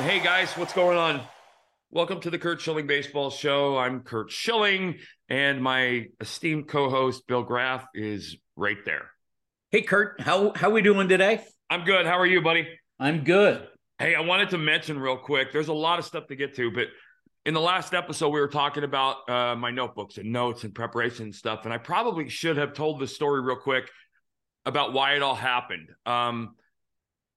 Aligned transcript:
Hey 0.00 0.18
guys, 0.18 0.50
what's 0.56 0.72
going 0.72 0.96
on? 0.96 1.20
Welcome 1.90 2.20
to 2.22 2.30
the 2.30 2.38
Curt 2.38 2.62
Schilling 2.62 2.86
Baseball 2.86 3.28
Show. 3.28 3.76
I'm 3.76 4.00
Curt 4.00 4.32
Schilling, 4.32 4.96
and 5.28 5.62
my 5.62 6.06
esteemed 6.18 6.68
co-host 6.68 7.26
Bill 7.26 7.42
Graff 7.42 7.86
is 7.92 8.38
right 8.56 8.78
there. 8.86 9.10
Hey 9.70 9.82
Curt, 9.82 10.18
how 10.18 10.54
how 10.56 10.70
we 10.70 10.80
doing 10.80 11.06
today? 11.06 11.44
I'm 11.68 11.84
good. 11.84 12.06
How 12.06 12.18
are 12.18 12.24
you, 12.24 12.40
buddy? 12.40 12.66
I'm 12.98 13.24
good. 13.24 13.68
Hey, 13.98 14.14
I 14.14 14.20
wanted 14.20 14.48
to 14.50 14.58
mention 14.58 14.98
real 14.98 15.18
quick. 15.18 15.52
There's 15.52 15.68
a 15.68 15.74
lot 15.74 15.98
of 15.98 16.06
stuff 16.06 16.28
to 16.28 16.34
get 16.34 16.56
to, 16.56 16.70
but 16.70 16.86
in 17.44 17.52
the 17.52 17.60
last 17.60 17.92
episode, 17.92 18.30
we 18.30 18.40
were 18.40 18.48
talking 18.48 18.84
about 18.84 19.28
uh, 19.28 19.54
my 19.54 19.70
notebooks 19.70 20.16
and 20.16 20.32
notes 20.32 20.64
and 20.64 20.74
preparation 20.74 21.26
and 21.26 21.34
stuff, 21.34 21.66
and 21.66 21.74
I 21.74 21.78
probably 21.78 22.30
should 22.30 22.56
have 22.56 22.72
told 22.72 23.00
the 23.00 23.06
story 23.06 23.42
real 23.42 23.56
quick 23.56 23.90
about 24.64 24.94
why 24.94 25.12
it 25.12 25.22
all 25.22 25.34
happened. 25.34 25.90
Um, 26.06 26.54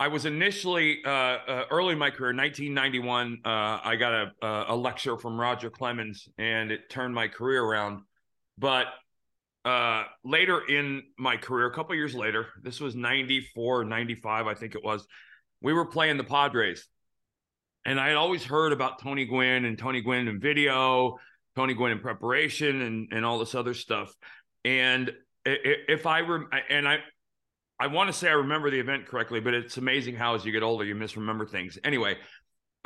I 0.04 0.10
was 0.10 0.26
initially 0.26 1.00
uh, 1.06 1.10
uh, 1.10 1.66
early 1.72 1.94
in 1.94 1.98
my 1.98 2.10
career, 2.10 2.36
1991. 2.36 3.40
Uh, 3.46 3.80
I 3.82 3.96
got 3.96 4.34
a, 4.42 4.66
a 4.68 4.76
lecture 4.76 5.18
from 5.18 5.40
Roger 5.40 5.70
Clemens, 5.70 6.28
and 6.38 6.74
it 6.74 6.90
turned 6.90 7.16
my 7.16 7.30
career 7.30 7.64
around. 7.64 8.02
But 8.58 8.88
uh, 9.64 10.04
later 10.26 10.60
in 10.60 11.04
my 11.18 11.38
career, 11.38 11.68
a 11.68 11.74
couple 11.74 11.96
years 11.96 12.14
later, 12.14 12.48
this 12.62 12.82
was 12.82 12.96
94, 12.96 13.86
95, 13.86 14.46
I 14.46 14.54
think 14.56 14.76
it 14.76 14.84
was. 14.84 15.08
We 15.62 15.72
were 15.72 15.86
playing 15.86 16.18
the 16.18 16.26
Padres, 16.26 16.86
and 17.86 17.98
I 17.98 18.10
had 18.10 18.18
always 18.18 18.44
heard 18.44 18.74
about 18.74 19.00
Tony 19.00 19.24
Gwynn 19.24 19.64
and 19.64 19.80
Tony 19.80 20.02
Gwynn 20.02 20.28
in 20.28 20.38
video, 20.38 21.18
Tony 21.56 21.76
Gwynn 21.76 21.94
in 21.94 22.00
preparation, 22.00 22.82
and 22.82 23.08
and 23.14 23.24
all 23.26 23.40
this 23.40 23.56
other 23.56 23.74
stuff. 23.74 24.14
And 24.66 25.14
if 25.46 26.06
I 26.06 26.24
were, 26.24 26.50
and 26.70 26.90
I 26.90 26.98
I 27.80 27.88
want 27.88 28.08
to 28.08 28.14
say 28.14 28.30
I 28.30 28.34
remember 28.34 28.70
the 28.70 28.80
event 28.80 29.08
correctly, 29.08 29.40
but 29.40 29.54
it's 29.54 29.78
amazing 29.78 30.16
how 30.16 30.36
as 30.36 30.46
you 30.46 30.52
get 30.52 30.64
older 30.64 30.86
you 30.86 30.96
misremember 30.96 31.46
things. 31.46 31.78
Anyway, 31.84 32.18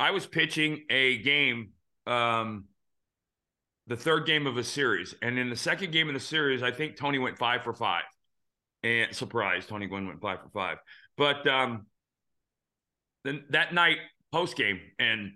I 0.00 0.10
was 0.12 0.26
pitching 0.26 0.84
a 0.90 1.18
game, 1.18 1.70
um, 2.06 2.64
the 3.86 3.96
third 3.96 4.26
game 4.26 4.46
of 4.46 4.56
a 4.56 4.64
series, 4.64 5.14
and 5.22 5.38
in 5.38 5.50
the 5.50 5.56
second 5.56 5.92
game 5.92 6.08
of 6.08 6.14
the 6.14 6.20
series, 6.20 6.62
I 6.62 6.70
think 6.70 6.96
Tony 6.96 7.18
went 7.18 7.38
five 7.38 7.62
for 7.62 7.72
five, 7.72 8.04
and 8.82 9.14
surprise, 9.14 9.66
Tony 9.66 9.86
Gwynn 9.86 10.06
went 10.06 10.20
five 10.20 10.40
for 10.42 10.50
five. 10.50 10.78
But 11.16 11.46
um, 11.46 11.86
then 13.24 13.44
that 13.50 13.74
night 13.74 13.98
post 14.32 14.56
game, 14.56 14.80
and 14.98 15.32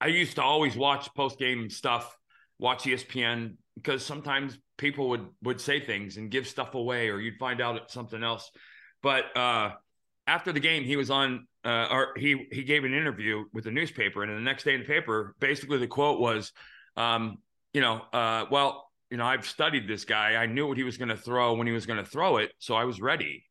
I 0.00 0.08
used 0.08 0.36
to 0.36 0.42
always 0.42 0.76
watch 0.76 1.12
post 1.14 1.38
game 1.38 1.70
stuff, 1.70 2.16
watch 2.58 2.84
ESPN 2.84 3.56
because 3.74 4.04
sometimes 4.04 4.58
people 4.76 5.08
would 5.10 5.26
would 5.42 5.60
say 5.60 5.80
things 5.80 6.16
and 6.16 6.30
give 6.30 6.46
stuff 6.46 6.74
away, 6.74 7.08
or 7.08 7.20
you'd 7.20 7.38
find 7.38 7.60
out 7.60 7.90
something 7.90 8.22
else. 8.22 8.50
But 9.02 9.36
uh, 9.36 9.72
after 10.26 10.52
the 10.52 10.60
game, 10.60 10.84
he 10.84 10.96
was 10.96 11.10
on, 11.10 11.46
uh, 11.64 11.88
or 11.90 12.08
he 12.16 12.46
he 12.50 12.64
gave 12.64 12.84
an 12.84 12.94
interview 12.94 13.44
with 13.52 13.64
the 13.64 13.70
newspaper, 13.70 14.22
and 14.22 14.34
the 14.34 14.40
next 14.40 14.64
day 14.64 14.74
in 14.74 14.80
the 14.80 14.86
paper, 14.86 15.34
basically 15.40 15.78
the 15.78 15.86
quote 15.86 16.20
was, 16.20 16.52
um, 16.96 17.38
you 17.72 17.80
know, 17.80 18.02
uh, 18.12 18.46
well, 18.50 18.90
you 19.10 19.16
know, 19.16 19.24
I've 19.24 19.46
studied 19.46 19.88
this 19.88 20.04
guy. 20.04 20.34
I 20.34 20.46
knew 20.46 20.66
what 20.66 20.76
he 20.76 20.84
was 20.84 20.96
going 20.96 21.08
to 21.10 21.16
throw 21.16 21.54
when 21.54 21.66
he 21.66 21.72
was 21.72 21.86
going 21.86 22.02
to 22.02 22.10
throw 22.10 22.38
it, 22.38 22.52
so 22.58 22.74
I 22.74 22.84
was 22.84 23.00
ready. 23.00 23.44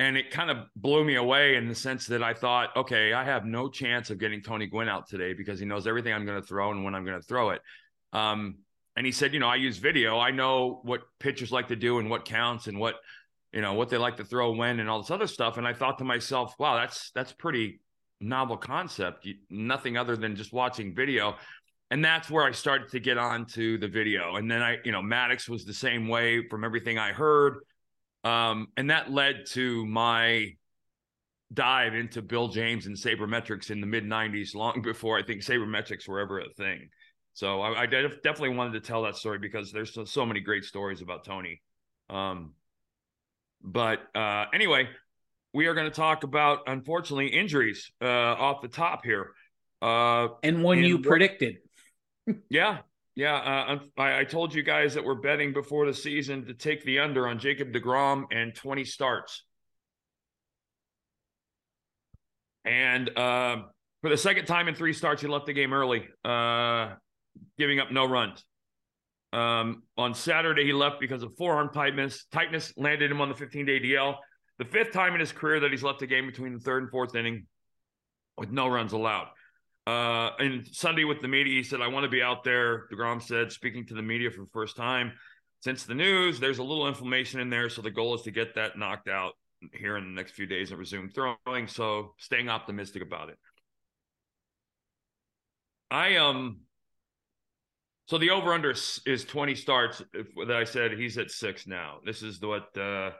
And 0.00 0.16
it 0.16 0.30
kind 0.30 0.48
of 0.48 0.58
blew 0.76 1.04
me 1.04 1.16
away 1.16 1.56
in 1.56 1.66
the 1.66 1.74
sense 1.74 2.06
that 2.06 2.22
I 2.22 2.32
thought, 2.32 2.76
okay, 2.76 3.12
I 3.12 3.24
have 3.24 3.44
no 3.44 3.68
chance 3.68 4.10
of 4.10 4.18
getting 4.18 4.42
Tony 4.42 4.68
Gwynn 4.68 4.88
out 4.88 5.08
today 5.08 5.32
because 5.32 5.58
he 5.58 5.66
knows 5.66 5.88
everything 5.88 6.12
I'm 6.12 6.24
going 6.24 6.40
to 6.40 6.46
throw 6.46 6.70
and 6.70 6.84
when 6.84 6.94
I'm 6.94 7.04
going 7.04 7.20
to 7.20 7.26
throw 7.26 7.50
it. 7.50 7.62
Um, 8.12 8.56
and 8.96 9.06
he 9.06 9.12
said, 9.12 9.32
you 9.32 9.40
know, 9.40 9.48
I 9.48 9.56
use 9.56 9.78
video. 9.78 10.18
I 10.18 10.30
know 10.30 10.80
what 10.82 11.02
pitchers 11.20 11.52
like 11.52 11.68
to 11.68 11.76
do 11.76 11.98
and 11.98 12.10
what 12.10 12.24
counts 12.24 12.66
and 12.66 12.78
what, 12.78 12.96
you 13.52 13.60
know, 13.60 13.74
what 13.74 13.90
they 13.90 13.96
like 13.96 14.16
to 14.16 14.24
throw 14.24 14.52
when 14.52 14.80
and 14.80 14.90
all 14.90 15.00
this 15.00 15.10
other 15.10 15.26
stuff. 15.26 15.56
And 15.56 15.66
I 15.66 15.72
thought 15.72 15.98
to 15.98 16.04
myself, 16.04 16.54
wow, 16.58 16.76
that's 16.76 17.10
that's 17.12 17.32
pretty 17.32 17.80
novel 18.20 18.56
concept. 18.56 19.24
You, 19.24 19.34
nothing 19.50 19.96
other 19.96 20.16
than 20.16 20.34
just 20.34 20.52
watching 20.52 20.94
video. 20.94 21.36
And 21.90 22.04
that's 22.04 22.28
where 22.28 22.44
I 22.44 22.50
started 22.50 22.88
to 22.90 23.00
get 23.00 23.18
onto 23.18 23.78
the 23.78 23.88
video. 23.88 24.36
And 24.36 24.50
then 24.50 24.62
I, 24.62 24.78
you 24.84 24.92
know, 24.92 25.00
Maddux 25.00 25.48
was 25.48 25.64
the 25.64 25.72
same 25.72 26.08
way 26.08 26.46
from 26.48 26.64
everything 26.64 26.98
I 26.98 27.12
heard. 27.12 27.58
Um, 28.24 28.66
and 28.76 28.90
that 28.90 29.10
led 29.10 29.46
to 29.50 29.86
my 29.86 30.54
dive 31.52 31.94
into 31.94 32.20
Bill 32.20 32.48
James 32.48 32.86
and 32.86 32.96
sabermetrics 32.96 33.70
in 33.70 33.80
the 33.80 33.86
mid 33.86 34.04
90s, 34.04 34.54
long 34.54 34.82
before 34.82 35.18
I 35.18 35.22
think 35.22 35.42
sabermetrics 35.42 36.08
were 36.08 36.20
ever 36.20 36.40
a 36.40 36.48
thing. 36.56 36.88
So 37.38 37.60
I, 37.60 37.82
I 37.82 37.86
definitely 37.86 38.56
wanted 38.56 38.72
to 38.72 38.80
tell 38.80 39.04
that 39.04 39.14
story 39.14 39.38
because 39.38 39.70
there's 39.70 39.94
so, 39.94 40.04
so 40.04 40.26
many 40.26 40.40
great 40.40 40.64
stories 40.64 41.02
about 41.02 41.24
Tony. 41.24 41.62
Um, 42.10 42.54
but 43.62 44.00
uh, 44.12 44.46
anyway, 44.52 44.88
we 45.54 45.66
are 45.66 45.74
going 45.74 45.88
to 45.88 45.94
talk 45.94 46.24
about 46.24 46.62
unfortunately 46.66 47.28
injuries 47.28 47.92
uh, 48.02 48.08
off 48.08 48.60
the 48.60 48.66
top 48.66 49.04
here. 49.04 49.30
Uh, 49.80 50.30
and 50.42 50.64
when 50.64 50.82
you 50.82 50.98
predicted, 50.98 51.58
yeah, 52.50 52.78
yeah, 53.14 53.36
uh, 53.36 53.78
I, 53.96 54.18
I, 54.18 54.24
told 54.24 54.52
you 54.52 54.64
guys 54.64 54.94
that 54.94 55.04
we're 55.04 55.14
betting 55.14 55.52
before 55.52 55.86
the 55.86 55.94
season 55.94 56.46
to 56.46 56.54
take 56.54 56.82
the 56.84 56.98
under 56.98 57.28
on 57.28 57.38
Jacob 57.38 57.72
deGrom 57.72 58.24
and 58.32 58.52
20 58.52 58.82
starts. 58.84 59.44
And 62.64 63.16
uh, 63.16 63.58
for 64.00 64.10
the 64.10 64.16
second 64.16 64.46
time 64.46 64.66
in 64.66 64.74
three 64.74 64.92
starts, 64.92 65.22
he 65.22 65.28
left 65.28 65.46
the 65.46 65.52
game 65.52 65.72
early. 65.72 66.04
Uh, 66.24 66.94
giving 67.58 67.80
up 67.80 67.90
no 67.90 68.04
runs. 68.04 68.44
Um, 69.32 69.82
on 69.96 70.14
Saturday, 70.14 70.64
he 70.64 70.72
left 70.72 71.00
because 71.00 71.22
of 71.22 71.36
forearm 71.36 71.70
tightness. 71.72 72.24
Tightness 72.32 72.72
landed 72.76 73.10
him 73.10 73.20
on 73.20 73.28
the 73.28 73.34
15 73.34 73.66
day 73.66 73.80
DL. 73.80 74.16
The 74.58 74.64
fifth 74.64 74.92
time 74.92 75.14
in 75.14 75.20
his 75.20 75.32
career 75.32 75.60
that 75.60 75.70
he's 75.70 75.82
left 75.82 76.02
a 76.02 76.06
game 76.06 76.26
between 76.26 76.54
the 76.54 76.60
third 76.60 76.82
and 76.82 76.90
fourth 76.90 77.14
inning 77.14 77.46
with 78.36 78.50
no 78.50 78.68
runs 78.68 78.92
allowed. 78.92 79.28
Uh, 79.86 80.30
and 80.38 80.66
Sunday 80.72 81.04
with 81.04 81.22
the 81.22 81.28
media, 81.28 81.54
he 81.54 81.62
said, 81.62 81.80
I 81.80 81.88
want 81.88 82.04
to 82.04 82.10
be 82.10 82.22
out 82.22 82.44
there. 82.44 82.88
DeGrom 82.92 83.22
said, 83.22 83.52
speaking 83.52 83.86
to 83.86 83.94
the 83.94 84.02
media 84.02 84.30
for 84.30 84.40
the 84.40 84.50
first 84.52 84.76
time 84.76 85.12
since 85.60 85.84
the 85.84 85.94
news, 85.94 86.38
there's 86.38 86.58
a 86.58 86.62
little 86.62 86.86
inflammation 86.86 87.40
in 87.40 87.50
there. 87.50 87.68
So 87.68 87.82
the 87.82 87.90
goal 87.90 88.14
is 88.14 88.22
to 88.22 88.30
get 88.30 88.54
that 88.54 88.78
knocked 88.78 89.08
out 89.08 89.32
here 89.72 89.96
in 89.96 90.04
the 90.04 90.10
next 90.10 90.32
few 90.32 90.46
days 90.46 90.70
and 90.70 90.78
resume 90.78 91.10
throwing. 91.10 91.66
So 91.66 92.14
staying 92.18 92.48
optimistic 92.48 93.02
about 93.02 93.30
it. 93.30 93.38
I 95.90 96.16
um 96.16 96.60
so 98.08 98.16
the 98.16 98.30
over 98.30 98.54
under 98.54 98.70
is 98.70 99.24
20 99.24 99.54
starts 99.54 100.02
that 100.46 100.56
I 100.56 100.64
said 100.64 100.92
he's 100.92 101.18
at 101.18 101.30
six 101.30 101.66
now. 101.66 101.98
This 102.06 102.22
is 102.22 102.40
what 102.40 102.68
uh, 102.74 103.10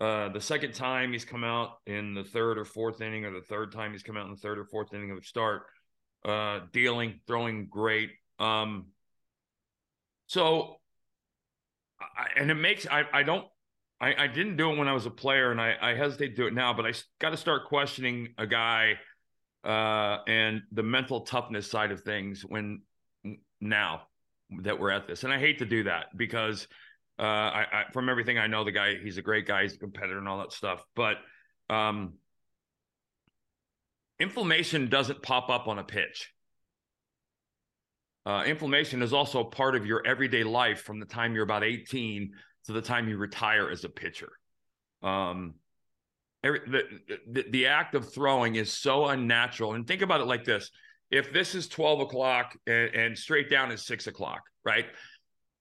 uh, 0.00 0.30
the 0.30 0.40
second 0.40 0.74
time 0.74 1.12
he's 1.12 1.24
come 1.24 1.44
out 1.44 1.78
in 1.86 2.12
the 2.12 2.24
third 2.24 2.58
or 2.58 2.64
fourth 2.64 3.00
inning, 3.00 3.24
or 3.24 3.32
the 3.32 3.40
third 3.40 3.70
time 3.70 3.92
he's 3.92 4.02
come 4.02 4.16
out 4.16 4.26
in 4.26 4.32
the 4.32 4.40
third 4.40 4.58
or 4.58 4.64
fourth 4.64 4.92
inning 4.92 5.12
of 5.12 5.20
the 5.20 5.24
start, 5.24 5.62
uh, 6.24 6.60
dealing, 6.72 7.20
throwing 7.28 7.68
great. 7.68 8.10
Um, 8.40 8.86
so, 10.26 10.80
I, 12.00 12.40
and 12.40 12.50
it 12.50 12.54
makes 12.54 12.84
I 12.88 13.04
I 13.12 13.22
don't 13.22 13.46
I, 14.00 14.24
I 14.24 14.26
didn't 14.26 14.56
do 14.56 14.72
it 14.72 14.76
when 14.76 14.88
I 14.88 14.92
was 14.92 15.06
a 15.06 15.10
player, 15.10 15.52
and 15.52 15.60
I, 15.60 15.76
I 15.80 15.94
hesitate 15.94 16.30
to 16.30 16.34
do 16.34 16.46
it 16.48 16.52
now, 16.52 16.74
but 16.74 16.84
I 16.84 16.94
got 17.20 17.30
to 17.30 17.36
start 17.36 17.66
questioning 17.66 18.34
a 18.38 18.46
guy 18.48 18.94
uh, 19.62 20.18
and 20.26 20.62
the 20.72 20.82
mental 20.82 21.20
toughness 21.20 21.70
side 21.70 21.92
of 21.92 22.00
things 22.00 22.42
when 22.42 22.82
now 23.60 24.02
that 24.62 24.78
we're 24.78 24.90
at 24.90 25.06
this. 25.06 25.24
And 25.24 25.32
I 25.32 25.38
hate 25.38 25.58
to 25.58 25.66
do 25.66 25.84
that 25.84 26.16
because 26.16 26.68
uh, 27.18 27.22
I, 27.22 27.66
I, 27.72 27.84
from 27.92 28.08
everything 28.08 28.38
I 28.38 28.46
know, 28.46 28.64
the 28.64 28.72
guy 28.72 28.96
he's 28.96 29.18
a 29.18 29.22
great 29.22 29.46
guy, 29.46 29.62
he's 29.62 29.74
a 29.74 29.78
competitor 29.78 30.18
and 30.18 30.28
all 30.28 30.38
that 30.38 30.52
stuff. 30.52 30.82
But 30.94 31.16
um, 31.70 32.14
inflammation 34.20 34.88
doesn't 34.88 35.22
pop 35.22 35.50
up 35.50 35.68
on 35.68 35.78
a 35.78 35.84
pitch. 35.84 36.32
Uh, 38.24 38.42
inflammation 38.44 39.02
is 39.02 39.12
also 39.12 39.44
part 39.44 39.76
of 39.76 39.86
your 39.86 40.04
everyday 40.04 40.42
life 40.42 40.82
from 40.82 40.98
the 40.98 41.06
time 41.06 41.34
you're 41.34 41.44
about 41.44 41.62
18 41.62 42.32
to 42.66 42.72
the 42.72 42.82
time 42.82 43.08
you 43.08 43.16
retire 43.16 43.70
as 43.70 43.84
a 43.84 43.88
pitcher. 43.88 44.32
Um, 45.02 45.54
every, 46.42 46.60
the, 46.66 46.82
the, 47.30 47.44
the 47.50 47.66
act 47.66 47.94
of 47.94 48.12
throwing 48.12 48.56
is 48.56 48.72
so 48.72 49.06
unnatural. 49.06 49.74
And 49.74 49.86
think 49.86 50.02
about 50.02 50.20
it 50.20 50.26
like 50.26 50.44
this 50.44 50.70
if 51.10 51.32
this 51.32 51.54
is 51.54 51.68
12 51.68 52.00
o'clock 52.00 52.56
and, 52.66 52.94
and 52.94 53.18
straight 53.18 53.50
down 53.50 53.70
is 53.70 53.84
six 53.84 54.06
o'clock, 54.06 54.42
right? 54.64 54.86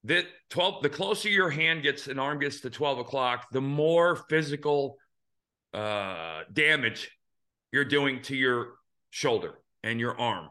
That 0.06 0.26
12, 0.50 0.84
the 0.84 0.90
closer 0.90 1.30
your 1.30 1.50
hand 1.50 1.84
gets 1.84 2.08
and 2.08 2.20
arm 2.20 2.40
gets 2.40 2.62
to 2.62 2.70
12 2.70 3.00
o'clock, 3.00 3.48
the 3.52 3.62
more 3.62 4.16
physical 4.30 4.98
uh, 5.74 6.42
damage 6.54 7.12
you're 7.72 7.86
doing 7.86 8.22
to 8.24 8.36
your 8.36 8.74
shoulder 9.10 9.56
and 9.84 10.00
your 10.00 10.20
arm. 10.20 10.50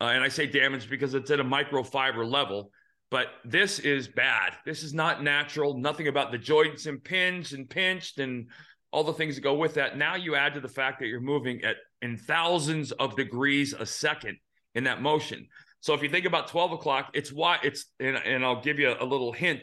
Uh, 0.00 0.06
and 0.06 0.22
I 0.22 0.28
say 0.28 0.46
damage 0.46 0.90
because 0.90 1.14
it's 1.14 1.30
at 1.30 1.40
a 1.40 1.44
microfiber 1.44 2.30
level, 2.30 2.70
but 3.10 3.28
this 3.44 3.78
is 3.78 4.08
bad. 4.08 4.52
This 4.64 4.82
is 4.82 4.92
not 4.92 5.22
natural. 5.22 5.78
Nothing 5.78 6.08
about 6.08 6.32
the 6.32 6.38
joints 6.38 6.86
and 6.86 7.02
pinched 7.02 7.52
and 7.52 7.68
pinched 7.68 8.18
and 8.18 8.48
all 8.96 9.04
the 9.04 9.12
things 9.12 9.34
that 9.34 9.42
go 9.42 9.52
with 9.52 9.74
that. 9.74 9.98
Now 9.98 10.14
you 10.14 10.36
add 10.36 10.54
to 10.54 10.60
the 10.60 10.68
fact 10.68 11.00
that 11.00 11.06
you're 11.08 11.20
moving 11.20 11.62
at 11.64 11.76
in 12.00 12.16
thousands 12.16 12.92
of 12.92 13.14
degrees 13.14 13.74
a 13.74 13.84
second 13.84 14.38
in 14.74 14.84
that 14.84 15.02
motion. 15.02 15.48
So 15.80 15.92
if 15.92 16.02
you 16.02 16.08
think 16.08 16.24
about 16.24 16.48
12 16.48 16.72
o'clock, 16.72 17.10
it's 17.12 17.30
why 17.30 17.58
it's, 17.62 17.84
and, 18.00 18.16
and 18.16 18.42
I'll 18.42 18.62
give 18.62 18.78
you 18.78 18.96
a 18.98 19.04
little 19.04 19.32
hint 19.32 19.60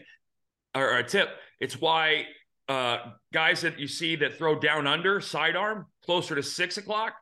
or 0.76 0.98
a 0.98 1.04
tip. 1.04 1.30
It's 1.60 1.82
why 1.82 2.26
uh, 2.70 2.98
guys 3.34 3.62
that 3.62 3.80
you 3.80 3.88
see 3.88 4.16
that 4.18 4.38
throw 4.38 4.60
down 4.60 4.86
under 4.86 5.20
sidearm 5.20 5.88
closer 6.06 6.36
to 6.36 6.44
six 6.44 6.78
o'clock, 6.78 7.16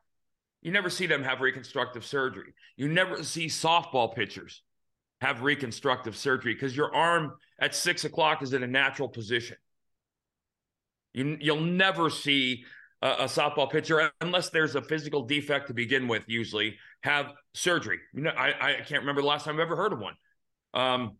You 0.60 0.70
never 0.70 0.90
see 0.90 1.06
them 1.06 1.24
have 1.24 1.40
reconstructive 1.40 2.04
surgery. 2.04 2.52
You 2.76 2.88
never 2.88 3.24
see 3.24 3.46
softball 3.46 4.14
pitchers 4.14 4.60
have 5.22 5.40
reconstructive 5.40 6.14
surgery 6.14 6.52
because 6.52 6.76
your 6.76 6.94
arm 6.94 7.32
at 7.58 7.74
six 7.74 8.04
o'clock 8.04 8.42
is 8.42 8.52
in 8.52 8.62
a 8.62 8.66
natural 8.66 9.08
position. 9.08 9.56
You, 11.14 11.36
you'll 11.40 11.60
never 11.60 12.10
see 12.10 12.64
a, 13.00 13.08
a, 13.08 13.24
softball 13.24 13.70
pitcher, 13.70 14.10
unless 14.20 14.50
there's 14.50 14.74
a 14.74 14.82
physical 14.82 15.22
defect 15.22 15.68
to 15.68 15.74
begin 15.74 16.08
with, 16.08 16.24
usually 16.26 16.78
have 17.02 17.32
surgery. 17.54 17.98
You 18.14 18.22
know, 18.22 18.30
I, 18.30 18.70
I 18.70 18.72
can't 18.86 19.02
remember 19.02 19.20
the 19.20 19.26
last 19.26 19.44
time 19.44 19.54
I've 19.54 19.60
ever 19.60 19.76
heard 19.76 19.92
of 19.92 19.98
one. 19.98 20.14
Um, 20.74 21.16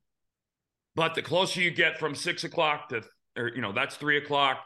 but 0.94 1.14
the 1.14 1.22
closer 1.22 1.60
you 1.60 1.70
get 1.70 1.98
from 1.98 2.14
six 2.14 2.44
o'clock 2.44 2.88
to, 2.90 3.02
or, 3.36 3.48
you 3.48 3.60
know, 3.60 3.72
that's 3.72 3.96
three 3.96 4.18
o'clock, 4.18 4.58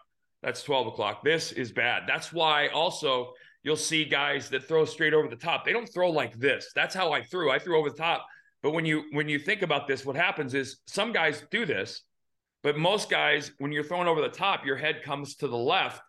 that's 0.43 0.62
12 0.62 0.88
o'clock. 0.88 1.25
This 1.25 1.52
is 1.52 1.72
bad. 1.72 2.05
That's 2.06 2.32
why 2.32 2.69
also 2.69 3.32
you'll 3.62 3.76
see 3.76 4.05
guys 4.05 4.49
that 4.50 4.64
throw 4.69 4.84
straight 4.84 5.14
over 5.14 5.29
the 5.29 5.37
top. 5.37 5.64
They 5.64 5.72
don't 5.72 5.93
throw 5.93 6.11
like 6.11 6.38
this. 6.38 6.70
That's 6.75 6.94
how 6.94 7.12
I 7.12 7.22
threw. 7.22 7.50
I 7.50 7.58
threw 7.58 7.79
over 7.79 7.90
the 7.90 7.96
top. 7.96 8.26
But 8.62 8.72
when 8.72 8.84
you 8.84 9.05
when 9.12 9.29
you 9.29 9.38
think 9.38 9.62
about 9.62 9.87
this, 9.87 10.05
what 10.05 10.17
happens 10.17 10.55
is 10.55 10.79
some 10.87 11.12
guys 11.12 11.44
do 11.50 11.67
this, 11.67 12.02
but 12.66 12.76
most 12.76 13.08
guys, 13.08 13.52
when 13.58 13.70
you're 13.70 13.84
throwing 13.84 14.08
over 14.08 14.20
the 14.20 14.28
top, 14.28 14.66
your 14.66 14.74
head 14.74 15.04
comes 15.04 15.36
to 15.36 15.46
the 15.46 15.56
left. 15.56 16.02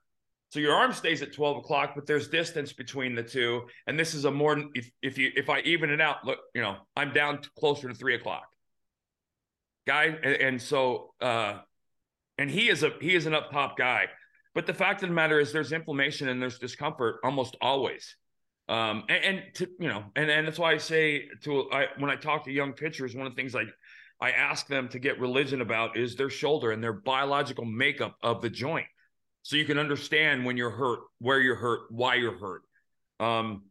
So 0.50 0.60
your 0.60 0.74
arm 0.74 0.92
stays 0.92 1.22
at 1.22 1.32
12 1.32 1.58
o'clock, 1.58 1.92
but 1.94 2.08
there's 2.08 2.30
distance 2.30 2.74
between 2.74 3.14
the 3.14 3.22
two. 3.22 3.68
And 3.86 4.00
this 4.00 4.16
is 4.16 4.26
a 4.26 4.32
more 4.32 4.64
if 4.74 4.90
if 5.04 5.20
you 5.20 5.32
if 5.36 5.52
I 5.52 5.60
even 5.60 5.92
it 5.92 6.02
out, 6.02 6.26
look, 6.26 6.40
you 6.56 6.64
know, 6.64 6.78
I'm 6.96 7.14
down 7.14 7.42
closer 7.60 7.90
to 7.90 7.94
three 7.94 8.16
o'clock. 8.16 8.48
Guy, 9.86 10.06
and, 10.06 10.34
and 10.34 10.60
so 10.60 11.14
uh 11.22 11.60
and 12.40 12.50
he 12.50 12.70
is 12.70 12.82
a 12.82 12.92
he 13.02 13.14
is 13.14 13.28
an 13.28 13.36
up 13.36 13.52
top 13.52 13.78
guy. 13.78 14.08
But 14.56 14.66
the 14.66 14.74
fact 14.74 15.04
of 15.04 15.10
the 15.10 15.14
matter 15.14 15.40
is 15.40 15.54
there's 15.54 15.72
inflammation 15.72 16.28
and 16.28 16.42
there's 16.42 16.58
discomfort 16.58 17.18
almost 17.24 17.56
always. 17.62 18.16
Um, 18.68 19.04
and, 19.10 19.24
and 19.24 19.44
to 19.58 19.70
you 19.80 19.90
know, 19.90 20.06
and, 20.16 20.32
and 20.32 20.48
that's 20.48 20.58
why 20.58 20.72
I 20.72 20.78
say 20.78 21.28
to 21.44 21.70
I 21.72 21.86
when 22.00 22.10
I 22.10 22.16
talk 22.16 22.46
to 22.46 22.52
young 22.52 22.74
pitchers, 22.74 23.16
one 23.16 23.28
of 23.28 23.36
the 23.36 23.40
things 23.40 23.56
I 23.56 23.66
I 24.20 24.32
ask 24.32 24.68
them 24.68 24.90
to 24.90 25.00
get 25.00 25.20
religion 25.20 25.62
about 25.62 25.98
is 25.98 26.16
their 26.16 26.30
shoulder 26.30 26.72
and 26.72 26.84
their 26.84 26.94
biological 26.94 27.66
makeup 27.66 28.16
of 28.22 28.42
the 28.42 28.50
joint. 28.50 28.88
So 29.44 29.56
you 29.56 29.66
can 29.66 29.78
understand 29.78 30.46
when 30.46 30.58
you're 30.58 30.72
hurt, 30.72 31.00
where 31.20 31.40
you're 31.40 31.56
hurt, 31.56 31.92
why 31.92 32.16
you're 32.16 32.38
hurt. 32.38 32.64
Um, 33.20 33.64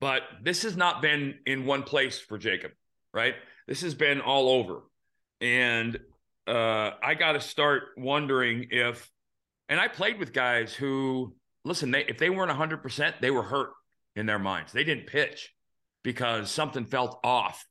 but 0.00 0.22
this 0.42 0.62
has 0.62 0.76
not 0.76 1.00
been 1.00 1.36
in 1.46 1.64
one 1.64 1.84
place 1.84 2.18
for 2.18 2.38
Jacob, 2.38 2.72
right? 3.14 3.34
This 3.68 3.82
has 3.82 3.94
been 3.94 4.20
all 4.20 4.48
over. 4.48 4.80
And 5.40 5.98
uh, 6.48 6.90
I 7.02 7.14
got 7.14 7.32
to 7.32 7.40
start 7.40 7.82
wondering 7.96 8.66
if, 8.70 9.08
and 9.68 9.78
I 9.78 9.88
played 9.88 10.18
with 10.18 10.32
guys 10.32 10.74
who, 10.74 11.36
listen, 11.64 11.92
they, 11.92 12.04
if 12.04 12.18
they 12.18 12.30
weren't 12.30 12.50
100%, 12.50 13.20
they 13.20 13.30
were 13.30 13.44
hurt 13.44 13.70
in 14.16 14.26
their 14.26 14.38
minds. 14.38 14.72
They 14.72 14.84
didn't 14.84 15.06
pitch 15.06 15.54
because 16.02 16.50
something 16.50 16.84
felt 16.84 17.20
off. 17.22 17.64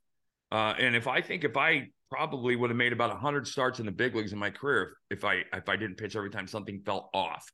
Uh, 0.52 0.74
and 0.78 0.96
if 0.96 1.08
I 1.08 1.22
think 1.22 1.44
if 1.44 1.56
I 1.56 1.88
probably 2.10 2.56
would 2.56 2.70
have 2.70 2.78
made 2.78 2.92
about 2.92 3.10
100 3.10 3.48
starts 3.48 3.80
in 3.80 3.86
the 3.86 3.92
big 3.92 4.16
leagues 4.16 4.34
in 4.34 4.40
my 4.40 4.50
career 4.50 4.98
if, 5.10 5.24
I 5.24 5.44
if 5.54 5.70
I 5.70 5.78
didn't 5.78 5.96
pitch 5.96 6.16
every 6.16 6.30
time 6.30 6.48
something 6.48 6.82
fell 6.86 7.10
off. 7.14 7.50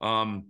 Um, 0.00 0.46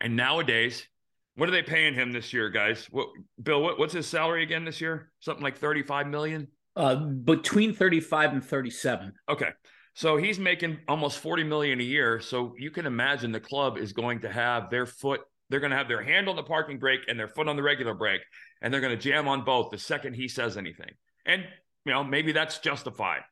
and 0.00 0.14
nowadays, 0.14 0.86
what 1.34 1.48
are 1.48 1.52
they 1.52 1.62
paying 1.62 1.94
him 1.94 2.12
this 2.12 2.32
year, 2.32 2.48
guys? 2.50 2.86
What 2.90 3.08
Bill? 3.42 3.62
What, 3.62 3.78
what's 3.78 3.92
his 3.92 4.06
salary 4.06 4.42
again 4.42 4.64
this 4.64 4.80
year? 4.80 5.10
Something 5.20 5.42
like 5.42 5.58
35 5.58 6.06
million. 6.06 6.48
Uh, 6.74 6.96
between 6.96 7.74
35 7.74 8.32
and 8.32 8.44
37. 8.44 9.12
Okay. 9.28 9.50
So 9.94 10.18
he's 10.18 10.38
making 10.38 10.78
almost 10.88 11.20
40 11.20 11.44
million 11.44 11.80
a 11.80 11.84
year. 11.84 12.20
So 12.20 12.54
you 12.58 12.70
can 12.70 12.84
imagine 12.84 13.32
the 13.32 13.40
club 13.40 13.78
is 13.78 13.94
going 13.94 14.20
to 14.20 14.28
have 14.30 14.68
their 14.68 14.84
foot, 14.84 15.22
they're 15.48 15.60
going 15.60 15.70
to 15.70 15.76
have 15.76 15.88
their 15.88 16.02
hand 16.02 16.28
on 16.28 16.36
the 16.36 16.42
parking 16.42 16.78
brake 16.78 17.00
and 17.08 17.18
their 17.18 17.28
foot 17.28 17.48
on 17.48 17.56
the 17.56 17.62
regular 17.62 17.94
brake, 17.94 18.22
and 18.60 18.72
they're 18.72 18.80
going 18.80 18.96
to 18.96 19.02
jam 19.02 19.28
on 19.28 19.44
both 19.44 19.70
the 19.70 19.78
second 19.78 20.14
he 20.14 20.28
says 20.28 20.56
anything. 20.56 20.90
And, 21.24 21.44
you 21.84 21.92
know, 21.92 22.02
maybe 22.02 22.32
that's 22.32 22.58
justified. 22.58 23.22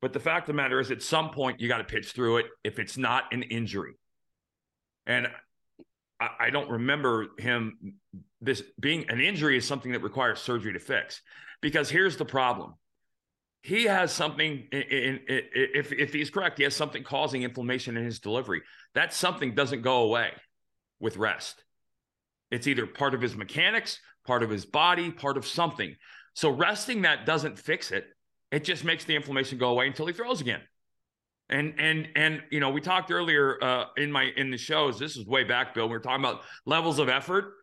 But 0.00 0.12
the 0.12 0.20
fact 0.20 0.48
of 0.48 0.54
the 0.54 0.62
matter 0.62 0.80
is, 0.80 0.90
at 0.90 1.02
some 1.02 1.30
point, 1.30 1.60
you 1.60 1.68
got 1.68 1.78
to 1.78 1.84
pitch 1.84 2.12
through 2.12 2.38
it 2.38 2.46
if 2.64 2.78
it's 2.78 2.98
not 2.98 3.32
an 3.32 3.42
injury. 3.44 3.94
And 5.06 5.28
I, 6.20 6.28
I 6.40 6.50
don't 6.50 6.68
remember 6.68 7.28
him 7.38 7.94
this 8.40 8.62
being 8.80 9.08
an 9.08 9.20
injury 9.20 9.56
is 9.56 9.66
something 9.66 9.92
that 9.92 10.02
requires 10.02 10.40
surgery 10.40 10.72
to 10.72 10.80
fix. 10.80 11.22
Because 11.60 11.88
here's 11.88 12.16
the 12.16 12.24
problem 12.24 12.74
he 13.62 13.84
has 13.84 14.12
something 14.12 14.66
in, 14.72 14.82
in, 14.82 15.20
in, 15.28 15.42
if 15.54 15.92
if 15.92 16.12
he's 16.12 16.30
correct 16.30 16.58
he 16.58 16.64
has 16.64 16.74
something 16.74 17.04
causing 17.04 17.42
inflammation 17.42 17.96
in 17.96 18.04
his 18.04 18.18
delivery 18.18 18.62
that 18.94 19.14
something 19.14 19.54
doesn't 19.54 19.82
go 19.82 19.98
away 19.98 20.32
with 21.02 21.18
rest. 21.18 21.62
It's 22.50 22.66
either 22.66 22.86
part 22.86 23.12
of 23.12 23.20
his 23.20 23.36
mechanics 23.36 23.98
part 24.24 24.42
of 24.42 24.50
his 24.50 24.64
body 24.64 25.10
part 25.10 25.36
of 25.36 25.46
something. 25.46 25.96
So 26.34 26.50
resting 26.50 27.02
that 27.02 27.26
doesn't 27.26 27.58
fix 27.58 27.90
it. 27.90 28.06
It 28.50 28.64
just 28.64 28.84
makes 28.84 29.04
the 29.04 29.16
inflammation 29.16 29.58
go 29.58 29.70
away 29.70 29.86
until 29.86 30.06
he 30.06 30.12
throws 30.12 30.40
again. 30.40 30.60
And 31.48 31.74
and 31.78 32.08
and 32.16 32.42
you 32.50 32.60
know 32.60 32.70
we 32.70 32.80
talked 32.80 33.10
earlier 33.10 33.62
uh, 33.62 33.84
in 33.96 34.10
my 34.10 34.30
in 34.36 34.50
the 34.50 34.56
shows 34.56 34.98
this 34.98 35.16
is 35.16 35.26
way 35.26 35.44
back 35.44 35.74
bill 35.74 35.86
we 35.86 35.92
were 35.92 36.00
talking 36.00 36.24
about 36.24 36.42
levels 36.64 36.98
of 36.98 37.08
effort. 37.08 37.54